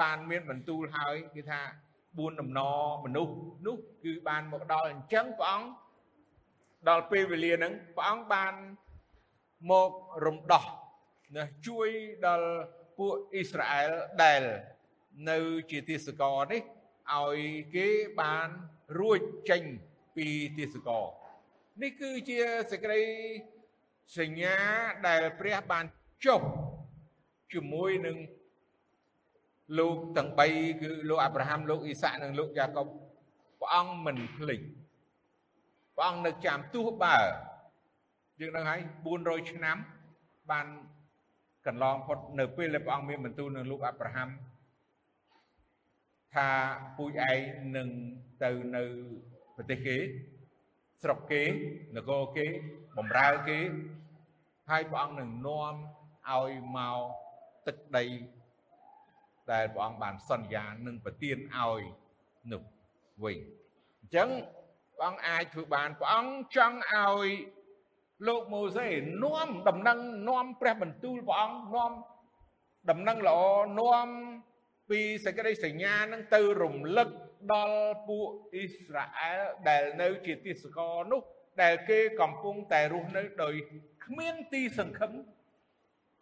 [0.02, 1.62] បានមានបន្ទូលហើយគឺថា
[2.06, 2.60] 4ដំណ
[3.06, 3.36] មនុស្ស
[3.68, 5.70] នោះគឺបានមកដល់អញ្ចឹងព្រះអង្គ
[6.88, 8.54] ដល់ពេលវេលាហ្នឹងព្រះអង្គបាន
[9.70, 9.92] មក
[10.26, 10.64] រំដោះ
[11.36, 11.90] ណាជួយ
[12.28, 12.50] ដល់
[12.98, 13.92] ពួកអ៊ីស្រាអែល
[14.24, 14.42] ដែល
[15.30, 15.40] នៅ
[15.72, 16.62] ជាទាសករនេះ
[17.16, 17.40] ឲ្យ
[17.76, 17.88] គេ
[18.22, 18.48] បាន
[19.00, 19.64] រួចចេញ
[20.16, 20.28] ពី
[20.58, 21.06] ទាសករ
[21.82, 22.40] នេះគឺជា
[22.72, 23.04] សេចក្តី
[24.20, 24.56] សញ្ញា
[25.08, 25.86] ដែលព្រះបាន
[26.26, 26.42] ចុះ
[27.54, 28.18] ជាមួយនឹង
[29.80, 32.88] លោកទាំង3គឺលោកអាប់រ៉ាហាំលោកអ៊ីសាក់និងលោកយ៉ាកុប
[33.60, 34.62] ព្រះអង្គមិនភ្លេច
[35.96, 37.18] ព្រះអង្គនៅចាំទោះបើ
[38.40, 38.80] យើងដឹងហើយ
[39.16, 39.78] 400ឆ្នាំ
[40.52, 40.68] បាន
[41.66, 44.30] កន្លងផុតនៅពេលដែលព្រះអង្គមានបន្ទូលនឹងលោកអាប់រ៉ាហាំ
[46.36, 46.50] ថា
[46.96, 47.40] ពូជឯង
[47.78, 47.90] នឹង
[48.44, 48.84] ទៅនៅ
[49.56, 49.98] ប្រទេសគេ
[51.02, 51.44] ស្រុកគេ
[51.96, 52.48] នគរគេ
[52.98, 53.60] បំរើគេ
[54.70, 55.74] ហើយព្រះអង្គនឹងនាំ
[56.30, 57.00] ឲ្យមក
[57.68, 58.06] ទឹកដី
[59.52, 61.82] ដែលព្រះអង្គបានសន្យានឹងប្រទានឲ្យ
[62.52, 62.64] នោះ
[63.24, 63.38] វិញ
[64.00, 64.30] អញ្ចឹង
[64.96, 67.28] ព្រះអង្គអាចធ្វើបានព្រះអង្គចង់ឲ្យ
[68.28, 68.88] លោកម៉ូសេ
[69.24, 71.92] នាំដំណឹងនាំព្រះបន្ទូលព្រះអង្គនាំ
[72.90, 73.40] ដំណឹងល្អ
[73.80, 74.08] នាំ
[74.90, 77.10] ពីសេចក្តីសញ្ញានឹងទៅរំលឹក
[77.54, 81.22] ដល់ពួកអ៊ីស្រាអែលដែលនៅជាទាសករនោះ
[81.62, 83.54] ដែលគេកំពុងតែរស់នៅដោយ
[84.06, 85.12] គ្មានទីសង្ឃឹម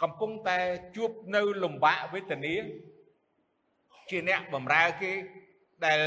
[0.04, 0.60] កំពុងតែ
[0.95, 2.56] ជួបនៅលំបាកវេទនា
[4.10, 5.12] ជាអ្នកបម្រើគេ
[5.86, 6.01] ដែល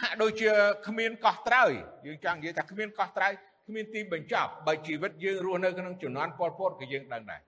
[0.00, 0.50] ហាក់ដូចជា
[0.86, 1.72] គ្មានកោះត្រើយ
[2.06, 3.32] យើងចង់និយាយថាគ្មានកោះត្រើយ
[3.66, 7.42] គ្មានទីបញ្ចប់បើជីវិតយើងរស់នៅក្នុងជំនាន់ប៉ុលពតក៏យើងដឹងដែរ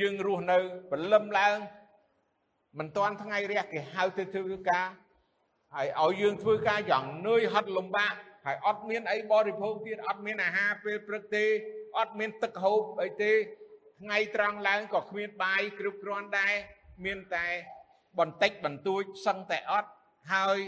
[0.00, 0.58] យើងរស់នៅ
[0.90, 1.56] ព្រលឹមឡើង
[2.78, 4.86] មិនតាន់ថ្ងៃរះគេហៅទៅធ្វើការ
[5.74, 8.14] ហើយឲ្យយើងធ្វើការយ៉ាងនឿយហត់លំបាក
[8.46, 11.44] ហើយអត់មានអីបរិភោគទៀតអត់មានអាហារពេលព្រឹកទេ
[11.98, 13.32] អត់មានទឹកហូបអីទេ
[14.00, 16.54] ថ្ងៃត្រង់ឡើងក៏គ្មានបាយគ្រប់គ្រាន់ដែរ
[17.04, 17.46] មានតែ
[18.18, 19.90] បន្តិចបន្តួចសឹងតែអត់
[20.34, 20.58] ហើយ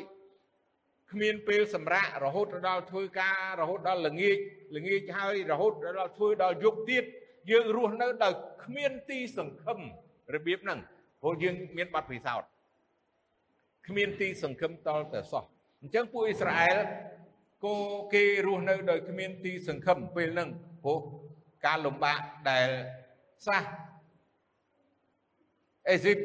[1.13, 4.37] គ្មានពេលសម្រាករហូតដល់ធ្វើការរហូតដល់ល្ងាច
[4.77, 7.05] ល្ងាចហើយរហូតដល់ធ្វើដល់យប់ទៀត
[7.51, 8.35] យើងរស់នៅដោយ
[8.65, 9.79] គ្មានទីសង្ឃឹម
[10.35, 10.81] របៀបហ្នឹង
[11.23, 12.49] ព្រោះយើងមានបទពិសោធន៍
[13.87, 15.45] គ្មានទីសង្ឃឹមតល់តែសោះ
[15.81, 16.79] អញ្ចឹងពួកអ៊ីស្រាអែល
[17.65, 17.77] ក៏
[18.15, 20.49] គេរស់នៅដោយគ្មានទីសង្ឃឹមពេលហ្នឹង
[20.85, 20.99] ព្រោះ
[21.67, 22.69] ការលំបាកដែល
[23.47, 23.63] សះ
[25.91, 26.19] អេស៊ីប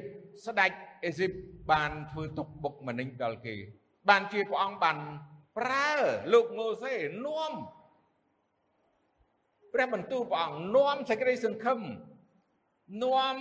[0.46, 0.72] ស្ដេច
[1.06, 1.32] អេស៊ីប
[1.72, 3.56] បានធ្វើទុកបុកម្នេញដល់គេ
[4.10, 4.98] បានជាព្រះអង្គបាន
[5.58, 5.92] ប្រើ
[6.34, 6.94] លោកម៉ូសេ
[7.26, 7.52] នាំ
[9.74, 11.80] ព្រះបន្ទូលព្រះអង្គនាំសេចក្តីសង្ឃឹម
[13.04, 13.36] នាំ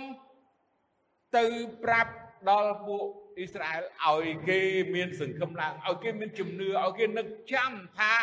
[1.35, 1.45] ទៅ
[1.83, 2.13] ប្រាប់
[2.49, 3.05] ដល់ពួក
[3.37, 4.59] អ៊ីស្រាអែលឲ្យគេ
[4.95, 8.13] មានសង្ឃឹមឡើងឲ្យគេមានជំនឿឲ្យគេនឹកចាំថា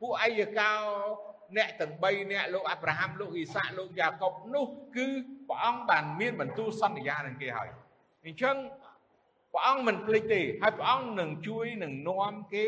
[0.00, 0.72] ពួកអាយកោ
[1.56, 4.66] អ្នកទាំង3អ្នកលោកអាប់រ៉ាហាំលោកអ៊ីសាក់លោកយ៉ាកុបនោះ
[4.96, 5.06] គឺ
[5.48, 7.70] ព្រះអង្គបានមានបន្ទូលសន្យានឹងគេហើយ
[8.24, 8.56] អញ្ចឹង
[9.52, 12.64] ព្រះអង្គមិនភ្លេចទេហើយព្រះអង្គនឹងជួយនឹងនាំគេ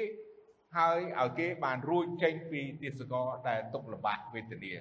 [0.76, 4.72] ហើយឲ្យគេបានរួចចេញពីទាសករដែលទុកលំបាកវេទនា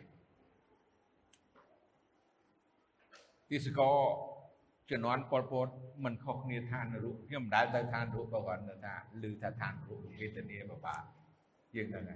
[3.49, 3.99] ទាសករ
[4.91, 5.67] ជំនាន់ប៉ុលពត
[6.03, 10.95] មិនខុសគ្នាឋានរូបខ្ញុំមិនដែលទៅឋានរូបក៏គាត់នៅថាឮថាឋានរូបវេទនាបបា
[11.75, 12.15] យើងទៅណា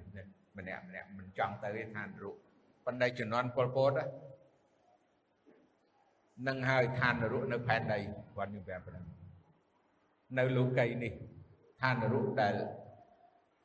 [0.58, 2.36] ម្នាក់ម្នាក់មិនចង់ទៅទេឋានរូប
[2.86, 3.92] ប៉ុន្តែជំនាន់ប៉ុលពត
[6.48, 8.00] នឹងហើយឋានរូបនៅផែនដី
[8.36, 9.06] គាត់ខ្ញុំប្រាប់ប៉ុណ្ណឹង
[10.38, 11.14] នៅលោកីនេះ
[11.82, 12.56] ឋានរូបដែល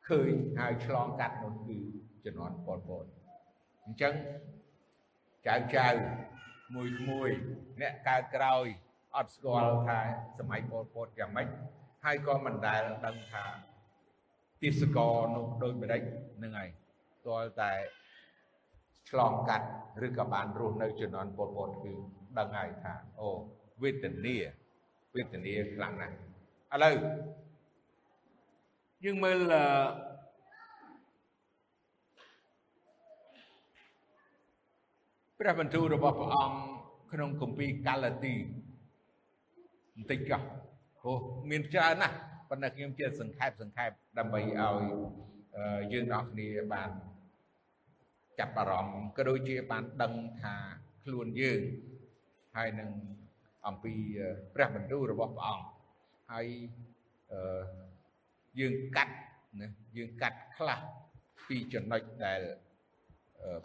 [0.08, 1.78] ឃើញហើយឆ្លងកាត់នោះគឺ
[2.24, 3.04] ជំនាន់ប៉ុលពត
[3.84, 4.14] អញ្ចឹង
[5.46, 5.88] ចៅចៅ
[6.74, 7.30] មួយក្មួយ
[7.80, 8.66] អ្នកកើតក្រោយ
[9.16, 9.98] អត់ស្គាល់ថា
[10.38, 11.48] សម័យប៉ុលពតយ៉ាងម៉េច
[12.04, 13.44] ហើយក៏មិនដែលដឹងថា
[14.62, 16.02] ទិសកលនោះដូចម្ដេច
[16.42, 16.68] នឹងហើយ
[17.26, 17.72] ទាល់តែ
[19.10, 19.66] ឆ្លងកាត់
[20.06, 21.92] ឬក៏បានរស់នៅជំនាន់ប៉ុលពតគឺ
[22.38, 23.28] ដឹងហើយថាអូ
[23.82, 24.36] វេទនា
[25.14, 26.14] វេទនាខ្លាំងណាស់
[26.74, 26.94] ឥឡូវ
[29.04, 29.38] យើងមើល
[35.38, 36.58] ព្រះបន្ទូលរបស់ព្រះអង្គ
[37.12, 38.34] ក្នុងគម្ពីរកាឡាទី
[39.96, 40.42] បន្តិចចុះ
[41.02, 41.12] អូ
[41.50, 42.16] មានច្រើនណាស់
[42.48, 44.50] ប៉ុន្តែខ្ញុំជាសង្ខេបសង្ខេបដើម្បីឲ្យ
[45.92, 46.90] យើងទាំងគ្នាបាន
[48.38, 50.54] ចាប់អារម្មណ៍ក៏ដូចជាបានដឹងថា
[51.04, 51.60] ខ្លួនយើង
[52.56, 52.90] ហើយនឹង
[53.66, 53.94] អំពី
[54.54, 55.66] ព្រះបន្ទូលរបស់ព្រះអង្គ
[56.32, 56.46] ហើយ
[58.60, 59.14] យើងកាត់
[59.60, 60.80] ណាយើងកាត់ខ្លះ
[61.48, 62.40] ពីចំណុចដែល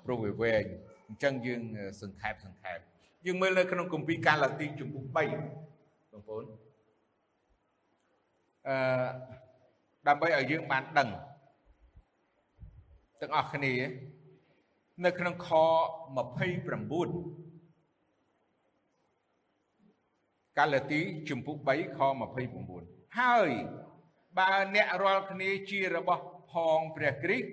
[0.03, 0.63] ព្រោះវាវែង
[1.07, 1.61] អញ្ចឹងយើង
[2.01, 2.77] សង្ខេបសង្ខេប
[3.25, 5.70] យើងមើលនៅក្នុងគម្ពីរកាឡាទីជំពូក3
[6.21, 6.45] បងប្អូន
[8.67, 8.75] អឺ
[10.07, 11.10] ដើម្បីឲ្យយើងបានដឹង
[13.21, 13.73] ទាំងអស់គ្នា
[15.05, 15.63] នៅក្នុងខ29
[20.57, 21.99] កាឡាទីជំពូក3ខ
[22.60, 23.49] 29ហើយ
[24.38, 27.47] បើអ្នករាល់គ្នាជារបស់ផងព្រះគ្រីស្ទ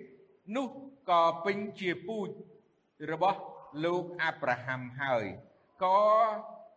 [0.56, 0.66] នោះ
[1.10, 2.28] ក៏ពេញជាពូជ
[3.10, 3.40] របស់
[3.84, 5.24] លោកអាប់រ៉ាហាំហើយ
[5.84, 5.98] ក៏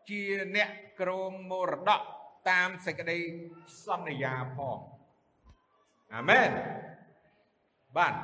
[0.09, 0.21] ជា
[0.55, 0.69] អ្នក
[1.01, 2.01] ក្រងមរតក
[2.49, 3.19] តាមសេចក្តី
[3.85, 4.79] សន្យាផង
[6.15, 6.49] អាមែន
[7.97, 8.15] បាទ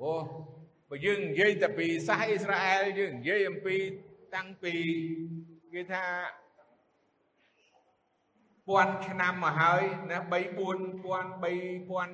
[0.00, 0.12] អូ
[0.88, 3.76] បើយើងនិយាយតែពីសាសអ៊ីស្រាអែលយើងនិយាយអំពី
[4.34, 4.74] តាំងពី
[5.72, 6.04] គេថា
[8.68, 10.36] ពាន់ឆ្នាំមកហើយណា3 4000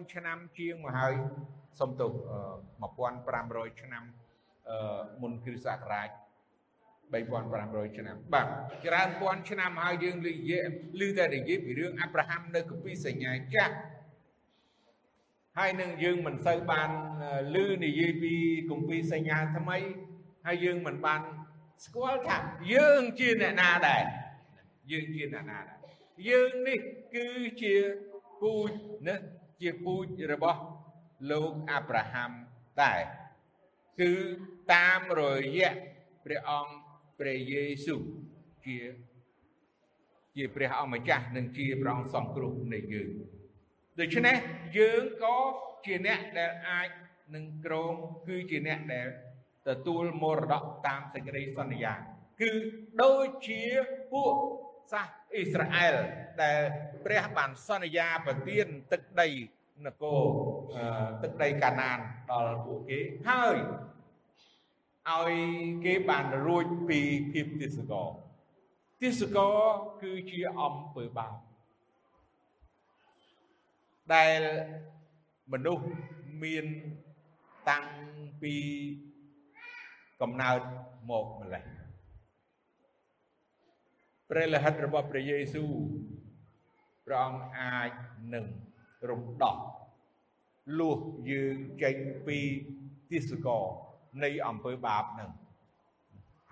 [0.08, 1.14] 3000ឆ្នាំជាងមកហើយ
[1.80, 2.12] សំទោស
[2.96, 4.04] 1500ឆ្នាំ
[4.68, 6.08] អឺមុនគ្រិស្តសករាជ
[7.12, 8.46] 3500ឆ្នាំបាទ
[8.86, 10.64] ច្រើនពាន់ឆ្នាំហើយយើងនិយាយ
[11.00, 13.74] ឮតែនិយាយពីរឿងអាប់រ៉ាហាំនៅគម្ពីរសញ្ញាចាស់
[15.58, 16.90] ហើយនឹងយើងមិនសូវបាន
[17.54, 18.34] ឮនិយាយពី
[18.70, 19.78] គម្ពីរសញ្ញាថ្មី
[20.46, 21.20] ហើយយើងមិនបាន
[21.84, 22.38] ស្គាល់ថា
[22.74, 24.04] យើងជាអ្នកណាដែរ
[24.92, 25.78] យើងជាអ្នកណាដែរ
[26.28, 26.78] យើងនេះ
[27.14, 27.28] គឺ
[27.62, 27.74] ជា
[28.40, 28.70] ពូជ
[29.06, 29.16] ណា
[29.60, 30.60] ជាពូជរបស់
[31.30, 32.30] លោកអាប់រ៉ាហាំ
[32.82, 33.00] ដែរ
[34.00, 34.12] គឺ
[34.72, 35.22] តាមរ
[35.56, 35.72] យៈ
[36.24, 36.87] ព្រះអង្គ
[37.18, 38.02] ព្រះយេស៊ូវ
[38.66, 38.78] ជា
[40.36, 43.10] ជាព្រះអម្ចាស់និងជាព្រះអង្គសង្គ្រោះនៃយើង
[44.00, 44.36] ដូច្នេះ
[44.78, 45.36] យើងក៏
[45.86, 46.88] ជាអ្នកដែលអាច
[47.34, 47.94] នឹងក្រង
[48.28, 49.08] គឺជាអ្នកដែល
[49.68, 51.94] ទទួលមរតកតាមសេចក្តីសន្យា
[52.40, 52.50] គឺ
[53.02, 53.62] ដូចជា
[54.12, 54.34] ពួក
[54.92, 55.94] សាសអ៊ីស្រាអែល
[56.42, 56.60] ដែល
[57.04, 59.28] ព្រះបានសន្យាប្រទានទឹកដី
[59.86, 60.22] នគរ
[61.22, 61.98] ទឹកដីកាណាន
[62.30, 63.56] ដល់ពួកគេហើយ
[65.08, 65.32] ឲ្យ
[65.84, 67.00] គេបានរួចពី
[67.32, 68.04] ភាពទិសកោ
[69.00, 69.50] ទិសកោ
[70.02, 71.34] គឺជាអំពើបាប
[74.14, 74.40] ដែល
[75.52, 75.86] មនុស្ស
[76.42, 76.66] មាន
[77.68, 77.84] តាំង
[78.42, 78.54] ពី
[80.20, 80.60] កំណើត
[81.10, 81.64] មកម្លេះ
[84.28, 85.72] ព្រះលិខិតរបស់ព្រះយេស៊ូវ
[87.06, 87.90] ព្រះអង្គអាច
[88.34, 88.46] នឹង
[89.10, 89.56] រំដោះ
[90.78, 92.38] លួសយើងចេញពី
[93.10, 93.60] ទិសកោ
[94.22, 95.30] នៃអំពើបាបនឹង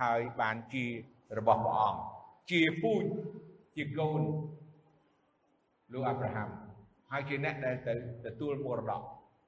[0.03, 0.85] ហើយបានជា
[1.39, 2.01] របស់ព្រះអង្គ
[2.51, 3.05] ជាពូជ
[3.77, 4.21] ជាកូន
[5.93, 6.49] លោកអាប់រ៉ាហាំ
[7.11, 7.95] ហើយជាអ្នកដែលទៅ
[8.27, 9.03] ទទួលមរតក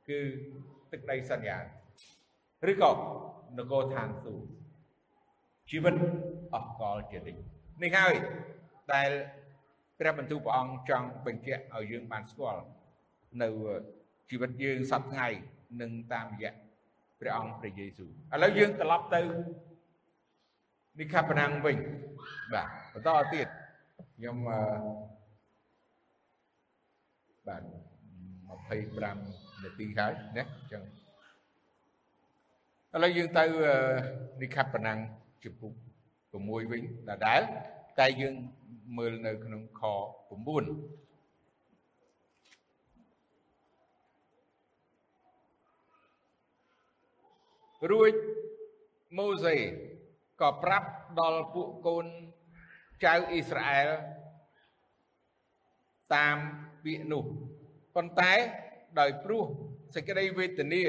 [0.08, 0.18] គឺ
[0.92, 1.58] ទឹកដីសន្យា
[2.70, 2.90] ឬក៏
[3.58, 4.46] នគរឋានសួគ៌
[5.70, 5.94] ជីវិត
[6.54, 7.40] អស់កលជានិច្ច
[7.82, 8.14] នេះហើយ
[8.94, 9.10] ដែល
[9.98, 12.62] ព្រះបន្ទូលព្រះអង្គចង់បញ្ជាក់ឲ្យយើងបានស្គាល់
[13.42, 13.48] នៅ
[14.30, 15.28] ជីវិតយើងសប្តាហ៍ថ្ងៃ
[15.80, 16.52] នឹងតាមរយៈ
[17.20, 19.20] ព្រះអង្គព្រះយេស៊ូវឥឡូវយើងត្រឡប់ទៅ
[20.98, 21.76] និកាបណាំងវិញ
[22.52, 23.48] បាទបន្តទៀត
[24.14, 24.60] ខ្ញុំអឺ
[27.46, 27.62] បាទ
[28.82, 30.82] 25នាទីហើយណាអញ្ចឹង
[32.94, 33.44] ឥឡូវយើងទៅ
[34.42, 34.98] និខបណាំង
[35.44, 35.72] ចំពុក
[36.22, 37.40] 6វិញដដែល
[37.98, 38.34] តែយើង
[38.98, 39.82] មើលនៅក្នុងខ
[40.68, 41.07] 9
[47.90, 48.12] រួច
[49.18, 49.56] ម៉ូសេ
[50.40, 50.88] ក៏ប្រាប់
[51.20, 52.06] ដល់ពួកកូន
[53.04, 53.88] ចៅអ៊ីស្រាអែល
[56.14, 56.36] តាម
[56.84, 57.24] ពាក្យនោះ
[57.94, 58.32] ប៉ុន្តែ
[58.98, 59.44] ដោយព្រោះ
[59.94, 60.84] សេចក្តីវេទនា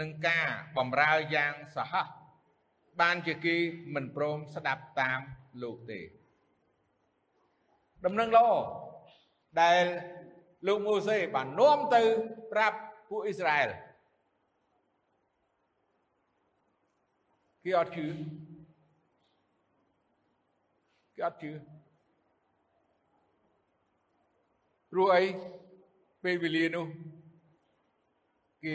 [0.00, 0.46] នឹងការ
[0.76, 2.06] បំរើយ៉ាងសហោះ
[3.00, 3.56] បានជាគេ
[3.94, 5.20] មិនព្រមស្ដាប់តាម
[5.62, 6.00] លោកទេ
[8.04, 8.48] ដំណឹងល្អ
[9.62, 9.84] ដែល
[10.66, 12.02] លោកម៉ូសេបាននាំទៅ
[12.52, 12.78] ប្រាប់
[13.10, 13.70] ពួកអ៊ីស្រាអែល
[17.68, 18.06] គេអត់ជឿ
[21.14, 21.52] គេអត់ជឿ
[24.90, 25.22] ព្រោះអី
[26.22, 26.86] ពេលវេលានោះ
[28.64, 28.74] គេ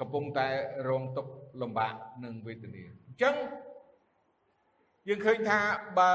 [0.00, 0.48] កំពុងតែ
[0.88, 3.34] រងទុក្ខលំបាកនិងវេទនាអញ្ចឹង
[5.08, 5.60] យើងឃើញថា
[5.98, 6.12] បើ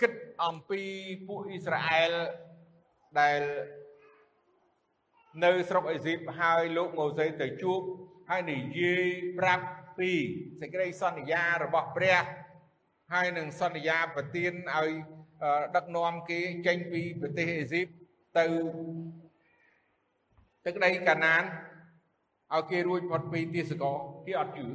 [0.00, 0.12] គិត
[0.44, 0.80] អំពី
[1.26, 2.12] ពួកអ៊ីស្រាអែល
[3.20, 3.40] ដែល
[5.44, 7.80] នៅស្រុកអេស៊ីបហើយលោកម៉ូសេទៅជួប
[8.28, 9.06] ហើយនិយាយ
[9.40, 9.66] ប្រាប់
[9.98, 10.10] ពី
[10.60, 12.22] សេចក្តីសន្យារបស់ព្រះ
[13.12, 14.90] ហើយនឹងសន្យាប្រទានឲ្យ
[15.76, 17.86] ដឹកនាំគេចេញពីប្រទេសអេស៊ីប
[18.38, 18.44] ទៅ
[20.66, 21.42] ទឹកដីកាណាន
[22.54, 24.66] ឲ្យគេរួចផុតពីទាសករគេអត់ជឿ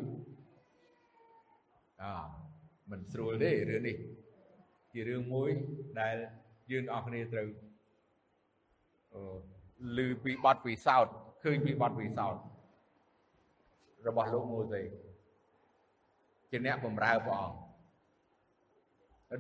[2.04, 2.14] អើ
[2.92, 3.98] មិនស្រួលទេរឿងនេះ
[4.92, 5.50] ជារឿងមួយ
[6.00, 6.16] ដែល
[6.72, 7.48] យើងអស់គ្នាត្រូវ
[9.98, 12.42] ឮពីបទពិសោធន៍ឃើញពីបទពិសោធន៍
[14.08, 14.82] របស់លោកម៉ូសេ
[16.52, 17.58] ជាអ្នកបម្រើព្រះអង្គ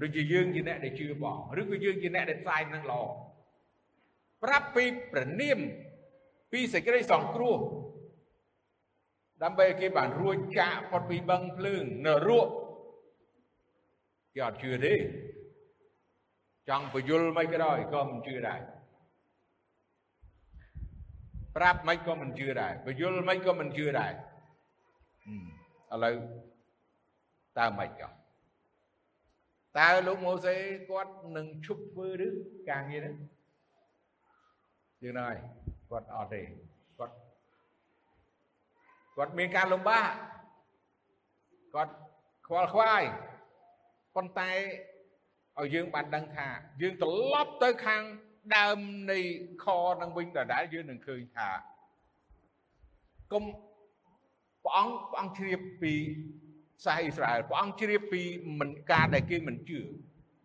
[0.01, 3.03] ដូចជាយើងជាអ្នកដែលជឿព្រះអង្គឬក៏យើងជាអ្នកដែលផ្សាយនឹងល្អ
[4.43, 5.59] ប្រាប់ពីប្រនាម
[6.51, 7.57] ពីសេចក្តីសង្គ្រោះ
[9.43, 12.47] ដើម្បីឲ្យគេបានរួចចាកផុតពីបឹងភ្លើងនរក
[14.33, 14.95] គេអត់ជឿទេ
[16.69, 18.61] ចង់បញ្យលមិនក៏ដោយក៏មិនជឿដែរ
[21.55, 24.11] ប្រាប់មិនក៏មិនជឿដែរបញ្យលមិនក៏មិនជឿដែរ
[25.93, 26.15] ឥឡូវ
[27.59, 28.11] តើមិនចោះ
[29.77, 30.55] តើលោកម៉ូសេ
[30.89, 32.29] គាត់នឹងឈប់ធ្វើឬ
[32.69, 33.15] ការងារនេះ
[35.03, 35.37] យើងហើយ
[35.89, 36.41] គាត់អត់ទេ
[36.97, 37.15] គាត់
[39.15, 40.07] គាត់មានការលំបាក
[41.73, 41.93] គាត់
[42.47, 43.03] ខ្វល់ខ្វាយ
[44.15, 44.51] ប៉ុន្តែ
[45.59, 46.47] ឲ្យយើងបានដឹងថា
[46.81, 48.03] យើងត្រឡប់ទៅខាង
[48.55, 48.79] ដើម
[49.11, 49.19] នៃ
[49.63, 49.65] ខ
[50.01, 51.49] នឹងវិញដដែលយើងនឹងឃើញថា
[53.31, 53.43] គុំ
[54.63, 55.95] ព្រះអង្គព្រះអង្គជ្រាបពី
[56.85, 58.21] សាសអ៊ីស្រាអែលព្រះអង្គជ្រាបពី
[58.59, 59.79] មិនការដែលគេមិនជឿ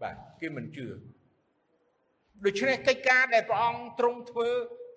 [0.02, 0.86] បាទគេមិនជឿ
[2.44, 4.48] ដូច្នេះកិច្ចការដែលព្រះអង្គទ្រង់ធ្វើ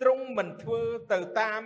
[0.02, 0.82] ទ្រង់មិនធ្វើ
[1.14, 1.62] ទៅតាម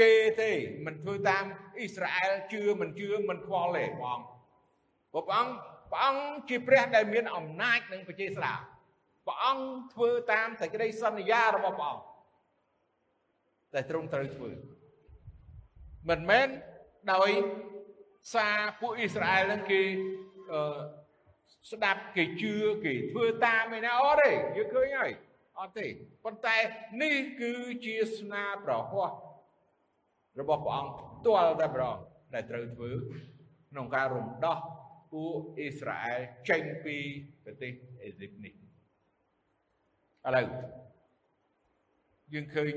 [0.00, 0.50] គេទេ
[0.86, 1.44] មិនធ្វើតាម
[1.78, 4.26] អ៊ីស្រាអែលជឿមិនជឿមិនខ្វល់ទេព្រះអង្គ
[5.12, 5.52] ព្រះអង្គ
[5.90, 8.54] ព្រះអង្គជាព្រះដែលមានអំណាចនិងបច្ចេស្តា
[9.26, 12.04] ព្រះអង្គធ្វើតាមសេចក្តីសន្យារបស់ព្រះអង្គ
[13.74, 14.50] តែទ្រង់ត្រូវធ្វើ
[16.08, 16.48] មិនមែន
[17.12, 17.30] ដោយ
[18.34, 19.82] សារពួកអ៊ីស្រាអែលនឹងគេ
[20.52, 20.60] អឺ
[21.70, 22.54] ស្ដាប់គេជឿ
[22.84, 25.12] គេធ្វើតាមឯណាអត់ទេយើងឃើញហើយ
[25.58, 25.86] អត់ទេ
[26.24, 26.56] ប៉ុន្តែ
[27.02, 27.52] នេះគឺ
[27.84, 29.08] ជាស្នាប្រហោះ
[30.40, 31.96] របស់ព្រះអង្គផ្ទាល់តែម្ដង
[32.34, 32.90] ដែលត្រូវធ្វើ
[33.70, 34.58] ក្នុងការរំដោះ
[35.12, 36.96] ពួកអ៊ីស្រាអែលចេញពី
[37.44, 40.46] ប្រទេសអេស៊ីបនេះឥឡូវ
[42.32, 42.74] យើងឃើញ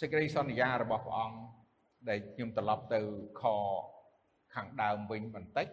[0.00, 1.59] សេចក្តីសន្យារបស់ព្រះអង្គ
[2.08, 3.00] ដែលខ្ញុំត្រឡប់ទៅ
[3.40, 3.42] ខ
[4.54, 5.68] ខាងដើមវិញបន្តិច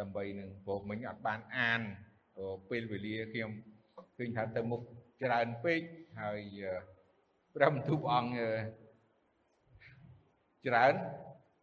[0.00, 1.80] ដើម្បីនឹងព្រោះមិញអត់បានអាន
[2.70, 3.50] ពេលវេលាខ្ញុំ
[4.16, 4.80] ឃើញថាទៅមុខ
[5.22, 5.80] ច្រើនពេក
[6.20, 6.42] ហើយ
[7.54, 8.40] ព្រះបន្ទូលអង្គ
[10.66, 10.94] ច្រើន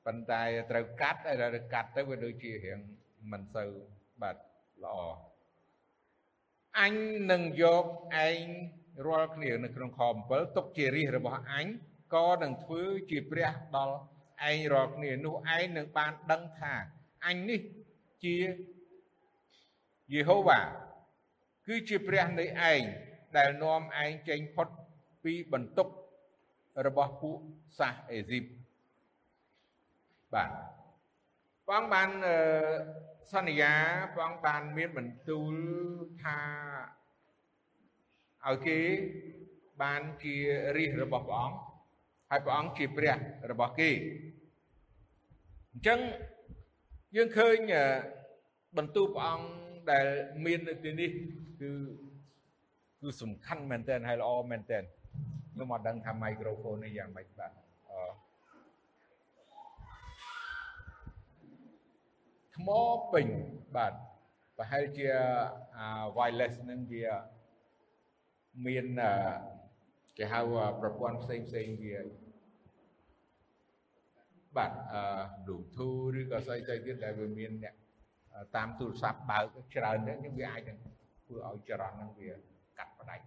[0.05, 2.79] ប៉ុន្តែត្រូវកាត់ហើយដល់កាត់ទៅវាដូចជារៀង
[3.31, 3.69] មិនសូវ
[4.21, 4.37] បាទ
[4.83, 4.97] ល្អ
[6.79, 6.93] អញ
[7.31, 7.85] នឹងយក
[8.27, 8.45] ឯង
[9.07, 11.65] រាល់គ្នានៅក្នុងខ7ទុកជារាជរបស់អញ
[12.13, 13.95] ក៏នឹងធ្វើជាព្រះដល់
[14.49, 16.73] ឯងរាល់គ្នានោះឯងនឹងបានដឹងថា
[17.25, 17.61] អញនេះ
[18.23, 18.37] ជា
[20.13, 20.61] យេហូវ៉ា
[21.67, 22.81] គឺជាព្រះនៃឯង
[23.37, 24.67] ដែលនាំឯងចេញផុត
[25.23, 25.87] ពីបន្ទុក
[26.85, 27.39] របស់ពួក
[27.79, 28.43] សាសអេស៊ីប
[30.33, 30.49] បាទ
[31.67, 32.09] ព្រះអង្គបាន
[33.33, 33.73] សន្យា
[34.13, 35.53] ព្រះអង្គបានមានបន្ទូល
[36.23, 36.39] ថា
[38.45, 38.79] ឲ្យគេ
[39.81, 40.35] បានជា
[40.75, 41.57] រាជរបស់ព្រះអង្គ
[42.29, 43.15] ហើយព្រះអង្គជាព្រះ
[43.51, 43.89] របស់គេ
[45.73, 45.99] អញ្ចឹង
[47.15, 47.57] យើងឃើញ
[48.77, 49.47] បន្ទូលព្រះអង្គ
[49.91, 50.05] ដែល
[50.45, 51.09] មាននៅទីនេះ
[51.61, 51.71] គឺ
[53.01, 54.83] គឺសំខាន់មែនទែនហើយល្អមែនទែន
[55.53, 57.51] ខ្ញុំអត់ដឹងថាមីក្រូហ្វូននេះយ៉ាងម៉េចបាទ
[57.89, 58.01] អឺ
[62.55, 62.69] ថ្ម
[63.13, 63.27] ពេញ
[63.75, 63.93] បាទ
[64.57, 65.07] ប្រហែលជា
[65.77, 67.05] អា wireless នឹងវា
[68.65, 68.85] មាន
[70.17, 70.39] គេហៅ
[70.81, 71.97] ប្រព័ន្ធផ្សេងផ្សេងវា
[74.57, 75.01] បាទអឺ
[75.45, 77.75] Bluetooth ឬក៏ស្អីទៅទៀតដែលវាមានអ្នក
[78.55, 79.43] តាមទូរស័ព្ទបើក
[79.75, 80.77] ច្រើនហ្នឹងវាអាចនឹង
[81.25, 82.29] ធ្វើឲ្យចរន្តហ្នឹងវា
[82.77, 83.25] កាត់ផ្ដាច់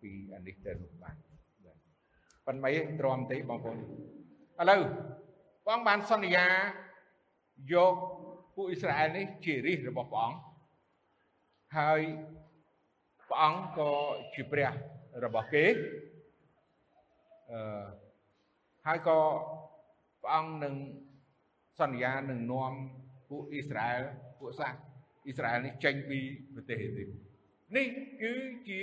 [0.00, 1.16] ពីអានេះទៅនោះបាន
[2.46, 3.80] ប៉ុន្តែទ្រាំទេបងប្អូនឥ
[4.70, 4.82] ឡូវ
[5.66, 6.46] បងបានសន្យា
[7.72, 7.94] យក
[8.54, 10.38] ពួកអ៊ីស្រាអែលនេះជារាជរបស់ព្រះអង្គ
[11.78, 12.00] ហើយ
[13.28, 13.90] ព្រះអង្គក៏
[14.34, 14.70] ជាព្រះ
[15.24, 15.66] របស់គេ
[17.52, 17.84] អឺ
[18.86, 19.18] ហើយក៏
[20.22, 20.74] ព្រះអង្គនឹង
[21.80, 22.72] សន្យានឹងនាំ
[23.28, 24.02] ពួកអ៊ីស្រាអែល
[24.40, 24.72] ពួកសាស
[25.24, 26.18] អ៊ីស្រាអែលនេះចេញពី
[26.54, 27.08] ប្រទេសអេស៊ីប
[27.76, 27.86] នេះ
[28.22, 28.34] គឺ
[28.68, 28.80] ជា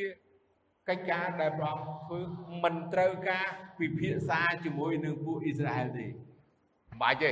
[0.90, 2.20] កិច្ចការដែលព្រះអង្គធ្វើ
[2.64, 3.48] មិនត្រូវការ
[3.80, 7.32] ពិភាក្សាជាមួយនឹងពួកអ៊ីស្រាអែលទេមិនបាច់ទេ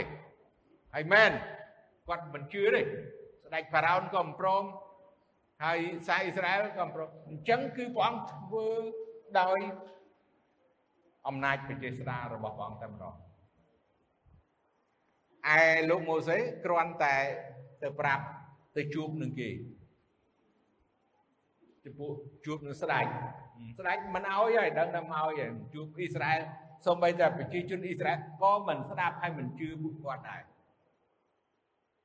[0.93, 1.31] ហើយមែន
[2.07, 4.63] គាត់មិនជឿទេស្ដេចផារ៉ោនក៏មិនព្រម
[5.63, 8.67] ហើយសាសអ៊ីស្រាអែលក៏មិនព្រមអញ្ចឹងគឺព្រះអង្គធ្វើ
[9.39, 9.59] ដោយ
[11.27, 13.15] អំណាចប្រជាស្ដាររបស់ព្រះអង្គតែម្ដង
[15.55, 17.15] ឯលោកម៉ូសេគ្រាន់តែ
[17.83, 18.23] ទៅប្រាប់
[18.75, 19.49] ទៅជួបនឹងគេ
[21.85, 22.11] ចំពោះ
[22.45, 23.05] ជួបនឹងស្ដេច
[23.79, 26.41] ស្ដេចមិនអោយហើយដឹងតែមកអោយហើយជួបអ៊ីស្រាអែល
[26.85, 30.41] សូម្បីតែប្រជាជនអ៊ីស្រាអែលក៏មិនស្ដាប់ហើយមិនជឿពួកគាត់ដែរ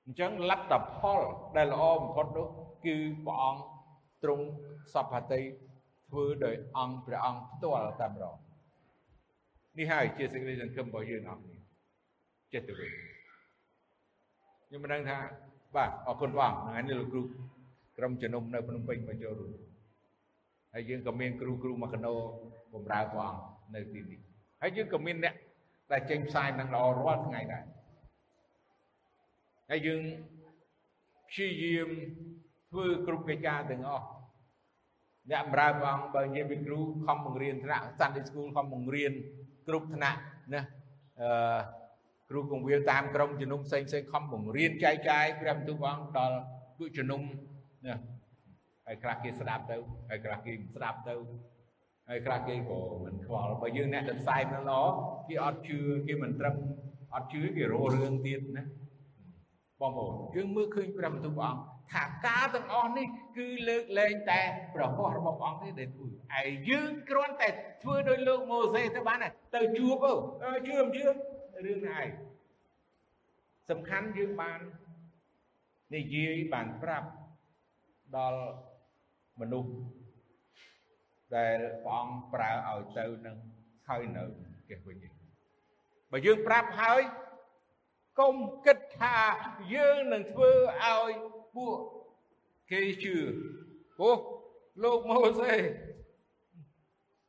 [0.05, 1.21] អញ្ចឹងលទ្ធផល
[1.57, 2.47] ដែលល្អបំផុតនោះ
[2.85, 3.63] គឺព្រះអង្គ
[4.23, 4.45] ទ្រង់
[4.93, 5.41] សពហតិ
[6.09, 8.37] ធ្វើដោយអង្គព្រះអង្គផ្ទាល់តែម្ដង
[9.79, 11.57] នេះហើយជាសេចក្តីសង្ឃឹមរបស់យើងអស់គ្នា
[12.53, 12.91] ចិត្តទៅវិញ
[14.67, 15.19] ខ្ញុំមិនដឹងថា
[15.77, 17.23] បាទអរគុណបងថ្ងៃនេះលោកគ្រូ
[17.99, 19.53] ក្រុមជំនុំនៅភ្នំពេញមកចូលរួម
[20.73, 22.15] ហើយយើងក៏មានគ្រូគ្រូមកកណោ
[22.75, 23.43] បម្រើព្រះអង្គ
[23.75, 24.21] នៅទីនេះ
[24.63, 25.35] ហើយយើងក៏មានអ្នក
[25.93, 27.65] ដែលចេញផ្សាយនឹងល្អរាល់ថ្ងៃដែរ
[29.75, 30.03] ហើយយើង
[31.29, 31.89] ព្យាយាម
[32.71, 34.07] ធ្វើគ្រប់កិច្ចការទាំងអស់
[35.31, 39.13] អ្នកបម្រើព្រះអង្គបើនិយាយពីគ្រូខំបង្រៀនថ្នាក់ Sunday School ខំបង្រៀន
[39.69, 40.19] គ្រប់ថ្នាក់
[40.55, 40.63] ណា
[41.21, 41.59] អឺ
[42.31, 46.37] គ្រូកងវិលតាមក្រុមជំនុំផ្សេងផ្សេងខំបង្រៀនចែកចាយព្រះបន្ទូលព្រះអង្គដល់
[46.79, 47.21] ពួកជំនុំ
[47.87, 47.97] ណា
[48.87, 49.77] ហើយខ្លះគេស្ដាប់ទៅ
[50.11, 51.15] ហើយខ្លះគេមិនស្ដាប់ទៅ
[52.09, 54.81] ហើយខ្លះគេក៏មិនខ្វល់បើយើងអ្នកទៅផ្សាយមិនល្អ
[55.29, 56.57] គេអត់ជឿគេមិនត្រឹម
[57.15, 58.65] អត់ជឿគេរោរឿងទៀតណា
[59.83, 61.63] បងប្អូនយើងមើលឃើញព្រះបន្ទូលព្រះអង្គ
[61.93, 63.07] ថាការទាំងអស់នេះ
[63.37, 64.41] គឺលើកលែងតែ
[64.75, 67.49] ប្រហោះរបស់ព្រះអង្គទេដែលធ្វើហើយយើងគ្រាន់តែ
[67.83, 69.19] ធ្វើដោយលោកម៉ូសេទៅបាន
[69.55, 69.97] ទៅជួប
[70.45, 71.05] អើជឿមិនជឿ
[71.67, 72.09] រឿងណាឯង
[73.71, 74.61] សំខាន់យើងបាន
[75.97, 77.09] និយាយបានប្រាប់
[78.17, 78.43] ដល់
[79.41, 79.73] មនុស្ស
[81.37, 83.37] ដែលព្រះអង្គប្រើឲ្យទៅនឹង
[83.89, 84.25] ហើយនៅ
[84.69, 84.97] គេវិញ
[86.11, 87.01] បើយើងប្រាប់ហើយ
[88.21, 88.35] កុំ
[88.67, 89.17] គិតថា
[89.75, 90.51] យើងនឹងធ្វើ
[90.85, 91.11] ឲ្យ
[91.57, 91.79] ពួក
[92.71, 93.17] គេជឿ
[94.01, 94.11] អូ
[94.83, 95.55] លោកម៉ូសេ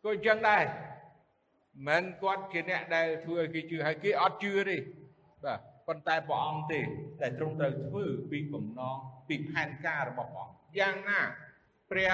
[0.03, 0.63] ក៏អញ្ចឹងដែរ
[1.87, 4.77] មិនគាត់ជាអ្នកដែលធ្វើឲ្យគេជឿហើយគេអត់ជឿទេ
[5.43, 6.81] បាទប៉ុន្តែព្រះអង្គទេ
[7.21, 11.21] តែទ្រង់ត្រូវធ្វើពីបំណងពីផែនការរបស់ព្រះអង្គយ៉ាងណា
[11.91, 12.13] ព្រះ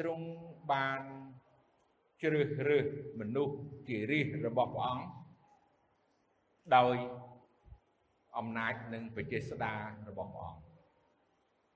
[0.00, 0.26] ទ្រង់
[0.72, 1.00] បាន
[2.22, 2.86] ជ្រើសរើស
[3.20, 3.56] មនុស្ស
[3.88, 5.06] ជារាជរបស់ព្រះអង្គ
[6.76, 6.96] ដោយ
[8.38, 9.74] អំណាចនិងបជាស្ដា
[10.08, 10.62] របស់ព្រះអង្គ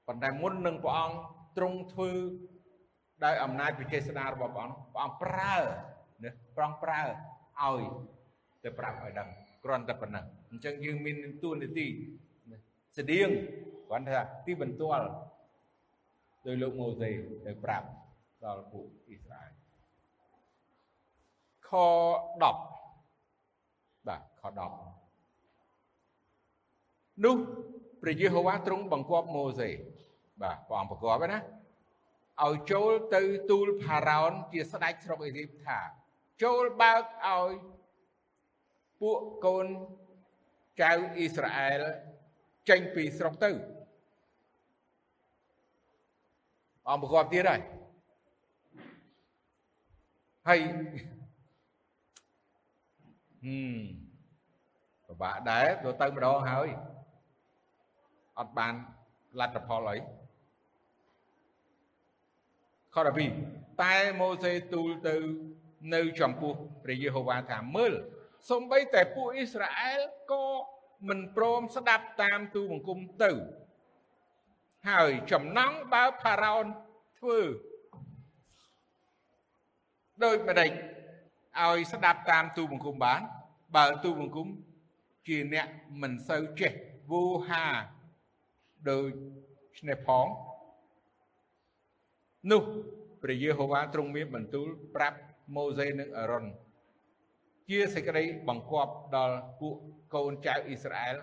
[0.07, 1.19] ប៉ុន្តែមុននឹងព្រះអង្គ
[1.57, 2.13] ទ្រង់ធ្វើ
[3.25, 5.57] ដោយអំណាចបជាស្ដារបស់ព្រះអង្គព្រះអង្គប្រើ
[6.25, 7.83] ណាព្រះអង្គប្រើឲ្យ
[8.65, 9.29] ទៅប្រាប់ឲ្យដឹង
[9.65, 11.87] គ្រាន់តែប៉ុណ្ណឹងអញ្ចឹងយើងមានទួនាទី
[12.99, 13.29] ស្តៀង
[13.89, 15.07] គ្រាន់ថាទីបន្ទាល់
[16.47, 17.11] ដោយលោកម៉ូសេ
[17.47, 17.87] ទៅប្រាប់
[18.45, 19.53] ដល់ពួកអ៊ីស្រាអែល
[21.69, 22.43] ខ10
[24.09, 24.96] បាទខ10
[27.25, 27.37] នោះ
[28.03, 29.71] ព្រះយេហូវ៉ាទ្រង់បង្គាប់ម៉ូសេ
[30.43, 31.41] បាទព្រះអង្គបង្គាប់ណា
[32.45, 35.79] ឲ្យចូលទៅទូលផារ៉ោនជាស្ដេចស្រុកអេស៊ីបថា
[36.43, 37.51] ចូលបើកឲ្យ
[39.01, 39.67] ពួកកូន
[40.81, 41.81] ចៅអ៊ីស្រាអែល
[42.69, 43.51] ចេញពីស្រុកទៅ
[46.89, 47.61] អង្គប្រកបទៀតហើយ
[50.49, 50.61] ហើយ
[53.45, 53.79] ហឹម
[55.07, 56.69] ពិបាកដែរទៅទៅម្ដងហើយ
[58.39, 58.75] អត់បាន
[59.41, 59.97] លទ្ធផលអី
[62.95, 62.97] ខ
[63.39, 65.17] 12តែម៉ូសេទូលទៅ
[65.95, 66.53] នៅចំពោះ
[66.85, 67.93] ព្រះយេហូវ៉ាថាមើល
[68.51, 70.45] សំបីតែពួកអ៊ីស្រាអែលក៏
[71.09, 73.31] មិនព្រមស្ដាប់តាមទូបង្គំទៅ
[74.89, 76.67] ហើយចំណងបើផារ៉ោន
[77.19, 77.41] ធ្វើ
[80.25, 80.71] ដូចម្ដេច
[81.63, 83.21] ឲ្យស្ដាប់តាមទូបង្គំបាន
[83.77, 84.49] បើទូបង្គំ
[85.27, 85.67] ជាអ្នក
[86.03, 86.73] មិនសូវចេះ
[87.11, 87.65] វូហា
[88.91, 89.11] ដូច
[89.89, 90.27] នេះផង
[92.51, 92.63] នោះ
[93.23, 95.19] ព្រះយេហូវ៉ាទ្រង់មានបន្ទូលប្រាប់
[95.57, 96.45] ម៉ូសេនិងអារ៉ុន
[97.69, 99.77] ជាសេចក្តីបង្គាប់ដល់ពួក
[100.15, 101.17] កូនចៅអ៊ីស្រាអែល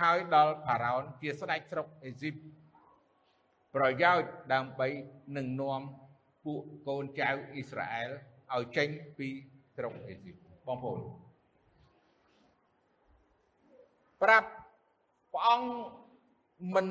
[0.00, 2.34] ហើយដល់ផារ៉ោនជាស្ដេចស្រុកអេស៊ីប
[3.74, 4.88] ប្រយោជន៍ដើម្បី
[5.36, 5.82] នឹងនាំ
[6.44, 8.10] ពួកកូនចៅអ៊ីស្រាអែល
[8.54, 8.88] ឲ្យចេញ
[9.18, 9.28] ពី
[9.76, 11.00] ស្រុកអេស៊ីបបងប្អូន
[14.22, 14.48] ប្រាប់
[15.32, 15.70] ព្រះអង្គ
[16.74, 16.86] មិន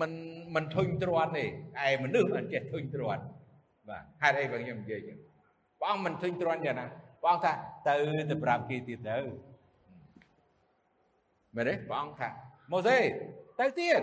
[0.00, 0.12] មិន
[0.54, 1.44] មិនធុញទ្រាន់ទេ
[1.84, 3.22] ឯមនុស្សមិនចេះធុញទ្រាន់
[3.88, 5.18] បាទហេតុអីបើខ្ញុំនិយាយចឹង
[5.80, 6.86] ព្រះអង្គមិនធុញទ្រាន់យ៉ាងណា
[7.22, 7.52] ព្រះអង្គថា
[7.88, 7.96] ទៅ
[8.30, 9.18] ទៅប្រាប់គេទៀតទៅ
[11.56, 12.28] មែនទេព្រះអង្គថា
[12.72, 12.96] ម៉ូសេ
[13.60, 14.02] ទៅទៀត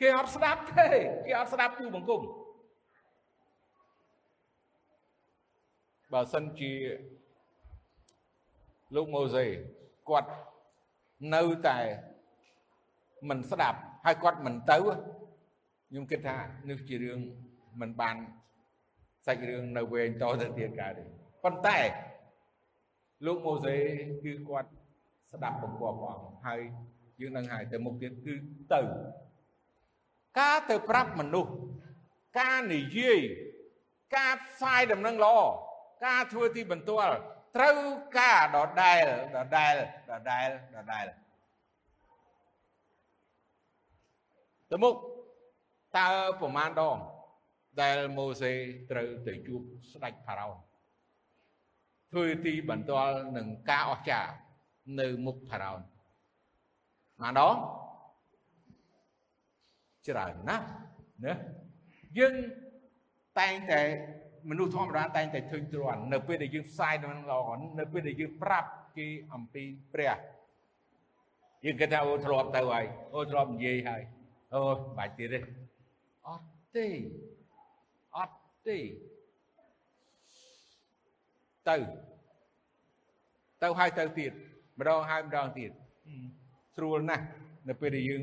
[0.00, 0.88] គេអត់ស្ដាប់ទេ
[1.26, 2.22] គេអត់ស្ដាប់ទូបង្គំ
[6.12, 6.72] បើសិនជា
[8.94, 9.44] លោកម៉ូសេ
[10.08, 10.30] គាត់
[11.34, 11.78] នៅតែ
[13.30, 14.78] មិនស្ដាប់ហើយគាត់មិនទៅ
[15.88, 16.36] ខ្ញុំគិតថា
[16.68, 17.18] នេះជារឿង
[17.80, 18.16] មិនបាន
[19.26, 21.04] សាច់រឿងនៅវែងតទៅទៀតកើតទេ
[21.44, 21.78] ប៉ុន្តែ
[23.26, 23.74] លោកម៉ូសេ
[24.24, 24.70] គឺគាត់
[25.32, 26.60] ស្ដាប់បង្គាប់ព្រះអង្គហើយ
[27.20, 28.34] យើងនឹងហើយទៅមុខទៀតគឺ
[28.74, 28.80] ទៅ
[30.40, 31.52] ការទៅប្រាប់មនុស្ស
[32.40, 33.20] ការនិយាយ
[34.16, 35.38] ការផ្សាយដំណឹងល្អ
[36.06, 37.14] ការធ្វើទីបន្ទាល់
[37.56, 37.78] ត្រូវ
[38.18, 39.04] ការដដែល
[39.36, 39.74] ដដែល
[40.10, 41.06] ដដែលដដែល
[44.70, 44.94] ទៅមុខ
[45.96, 46.08] តើ
[46.40, 46.96] ប្រមាណដង
[47.80, 48.52] ដែលម៉ូសេ
[48.90, 49.60] ត្រូវទៅជួប
[49.92, 50.56] ស្ដេចផារ៉ោន
[52.10, 54.32] ធ្វើទីបន្ទាល់នឹងការអស្ចារ្យ
[55.00, 55.80] នៅមុខផារ៉ោន
[57.20, 57.56] បានដង
[60.08, 60.66] ច្រើនណាស់
[61.24, 61.34] ណា
[62.18, 62.34] យើង
[63.38, 63.80] តែងតែ
[64.50, 67.48] មនុស្សធម្មតាតែងតែធុញទ្រាន់នៅពេលដែលយើងផ្សាយដំណឹងល្អ
[67.78, 70.16] នៅពេលដែលយើងប្រាប់គេអំពីព្រះ
[71.64, 74.02] យើងគិតថាអូធ្លាប់ទៅហើយអូធ្លាប់និយាយហើយ
[74.54, 74.60] អូ
[74.98, 75.38] បាច់ទៀតទេ
[76.26, 76.86] អត់ទេ
[78.16, 78.36] អត់
[78.66, 78.78] ទេ
[81.68, 81.76] ទៅ
[83.62, 84.32] ទៅហើយទៅទៀត
[84.78, 85.70] ម្ដងហើយម្ដងទៀត
[86.76, 87.24] ស្រួលណាស់
[87.68, 88.22] នៅពេលដែលយើង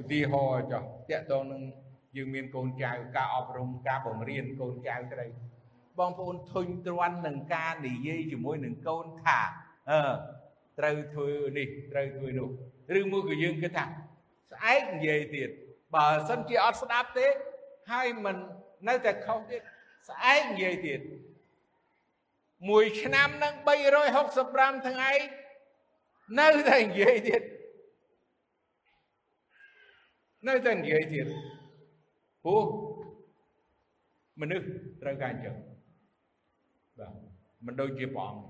[0.00, 1.62] ឧទាហរណ៍ចុះតកតងនឹង
[2.16, 5.26] យើងមានកូនចៅការអប់រំការបង្រៀនកូនចៅក្តី
[5.98, 9.38] បងប្អូនធុញទ្រាន់នឹងការនិយាយជាមួយនឹងកូនថា
[9.90, 10.00] អឺ
[10.78, 12.48] ត្រូវធ្វើនេះត្រូវធ្វើនោះ
[12.98, 13.84] ឬមួយក៏យើងគិតថា
[14.52, 15.50] ស្អែកនិយាយទៀត
[15.94, 17.26] បើសិនជាអត់ស្ដាប់ទេ
[17.92, 18.36] ហើយមិន
[18.88, 19.62] នៅតែខុសទៀត
[20.08, 21.00] ស្អែកនិយាយទៀត
[22.68, 23.54] មួយឆ្នាំនឹង
[24.20, 25.10] 365ថ្ងៃ
[26.40, 27.42] នៅតែនិយាយទៀត
[30.48, 31.26] នៅតែនិយាយទៀត
[32.44, 32.64] ព្រោះ
[34.40, 34.66] មនុស្ស
[35.02, 35.56] ត្រូវការអញ្ចឹង
[36.98, 37.14] បាទ
[37.66, 38.42] មិនដូចជាព្រះអង្គ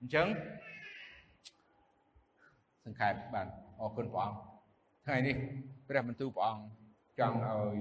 [0.00, 0.26] អញ្ចឹង
[2.84, 3.46] សង្ខេបបាទ
[3.80, 4.53] អរគុណព្រះអង្គ
[5.06, 5.36] ថ្ងៃនេះ
[5.88, 6.64] ព្រះបន្ទូលព្រះអង្គ
[7.20, 7.76] ចង់ឲ្យ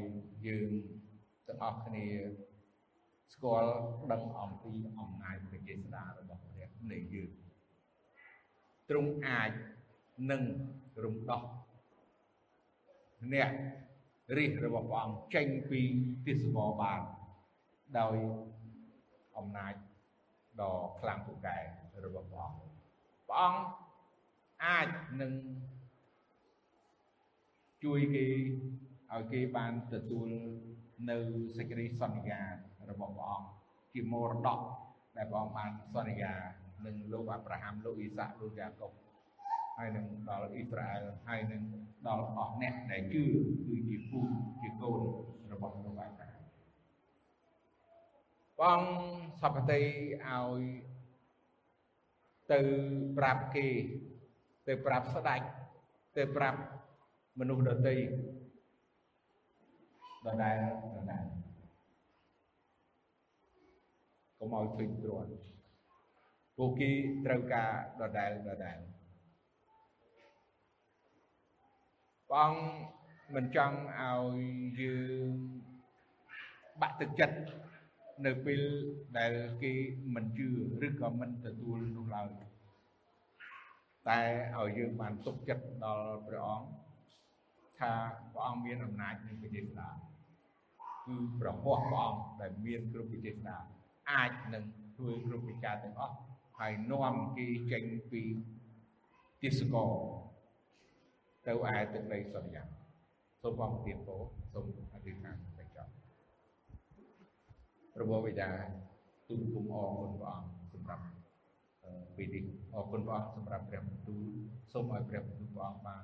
[0.48, 0.70] យើង
[1.48, 2.06] ទាំងអស់គ្នា
[3.34, 3.74] ស្គាល់
[4.12, 7.32] ដឹងអំពីអំណាចព្រះចេស្តារបស់ព្រះនៃយើង
[8.90, 9.52] ទ្រង់អាច
[10.32, 10.44] នឹង
[11.04, 11.44] រំដោះ
[13.34, 13.52] អ្នក
[14.38, 15.82] រិះរបស់ព្រះអង្គចេញពី
[16.28, 17.02] ទិសវបាន
[18.00, 18.18] ដោយ
[19.38, 19.74] អំណាច
[20.62, 21.58] ដ៏ខ្លាំងពូកែ
[22.06, 22.62] របស់ព្រះអង្គ
[23.28, 23.64] ព្រះអង្គ
[24.66, 24.88] អាច
[25.22, 25.34] នឹង
[27.84, 28.26] ជួយគេ
[29.12, 30.30] ឲ្យគេបានទទួល
[31.10, 31.18] នៅ
[31.58, 32.42] សេចក្តីសន្យា
[32.90, 33.48] របស់ព្រះអង្គ
[33.94, 34.60] ជាមរតក
[35.18, 36.34] ដែលព្រះអង្គបានសន្យា
[36.86, 38.92] នឹងលោកអាប់រ៉ាហាំលោកអ៊ីសាក់លោកយ៉ាកុប
[39.78, 41.62] ហើយនឹងដល់អ៊ីស្រាអែលហើយនឹង
[42.08, 43.24] ដល់អស់អ្នកដែលជឿ
[43.68, 44.30] គឺជាពូជ
[44.62, 45.02] ជាកូន
[45.54, 46.44] របស់លោកអាប់រ៉ាហាំ
[48.60, 48.82] បង
[49.42, 50.62] សពតិឲ្យ
[52.52, 52.60] ទៅ
[53.18, 53.68] ប្រាប់គេ
[54.68, 55.42] ទៅប្រាប់ស្ដេច
[56.18, 56.60] ទៅប្រាប់
[57.40, 57.96] មនុស្សដទៃ
[60.26, 60.58] ដដែល
[60.96, 61.26] ដដែល
[64.38, 65.28] កុំឲ្យឃើញទ្រាំ
[66.58, 66.92] ពួកគេ
[67.26, 67.72] ត្រូវការ
[68.02, 68.78] ដដែលដដែល
[72.30, 72.62] ព្រះអង្គ
[73.36, 74.40] មិនចង់ឲ្យ
[74.82, 75.34] យើង
[76.82, 77.38] បាក់ទឹកចិត្ត
[78.26, 78.62] នៅពេល
[79.18, 79.74] ដែលគេ
[80.16, 80.50] មិនជឿ
[80.88, 82.30] ឬក៏មិនទទួលនោះឡើយ
[84.08, 84.20] តែ
[84.58, 86.83] ឲ្យយើងបានទុកចិត្តដល់ព្រះអង្គ
[87.84, 87.94] ថា
[88.34, 89.90] ព្រះអង្គមានអំណាចនៃវិញ្ញាណស្ដា
[91.06, 93.58] គឺប្រហោះព្រះអង្គដែលមានគ្រប់វិញ្ញាណស្ដា
[94.12, 94.64] អាចនឹង
[94.96, 96.16] ធ្វើគ្រប់វិការទាំងអស់
[96.60, 98.22] ហើយនាំគេចេញពី
[99.42, 99.92] ទិសកល
[101.48, 102.64] ទៅឯទឹកដីសុរិយា
[103.42, 104.18] សូមបងទានពោ
[104.54, 105.92] សូមអធិដ្ឋានទៅចប់
[107.94, 108.50] ព្រះបិតា
[109.28, 111.06] ទូលគុំអរគុណព្រះអង្គសម្រាប់
[112.16, 114.24] ពេលនេះអរគុណព្រះអង្គសម្រាប់ព្រះបន្ទូល
[114.74, 116.04] សូមឲ្យព្រះបន្ទូលព្រះអង្គបាន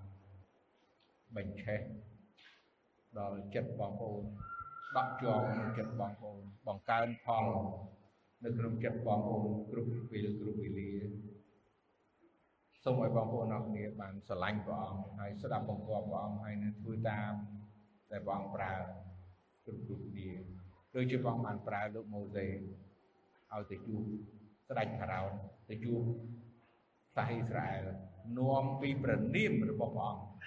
[1.36, 1.82] បញ្ឆេះ
[3.20, 4.24] ដល់ចិត្តបងប្អូន
[4.98, 7.46] ដកជាប់ក្នុងចិត្តបងប្អូនបង្កើនផល
[8.44, 10.92] នៅក្នុងចិត្តបងប្អូនគ្រប់ពេលគ្រប់វេលា
[12.84, 17.34] សូមឲ្យបងប្អូនអរគ្នាបានស្រឡាញ់ព្រះអង្គហើយស្ដាប់បង្គាប់ព្រះអង្គហើយនឹងធ្វើតាម
[18.10, 18.74] តែព្រះអង្គប្រើ
[19.66, 20.30] គ្រប់គ្រប់គ្នា
[20.96, 24.02] ដូចជាព្រះអង្គបានប្រើលោកម៉ូសេឲ្យទៅជួប
[24.70, 25.32] ស្ដេចផារ៉ោន
[25.70, 26.02] ទៅជួប
[27.16, 27.88] សាសអ៊ីស្រាអែល
[28.40, 30.30] នាំពីព្រះនាមរបស់ព្រះអង្គ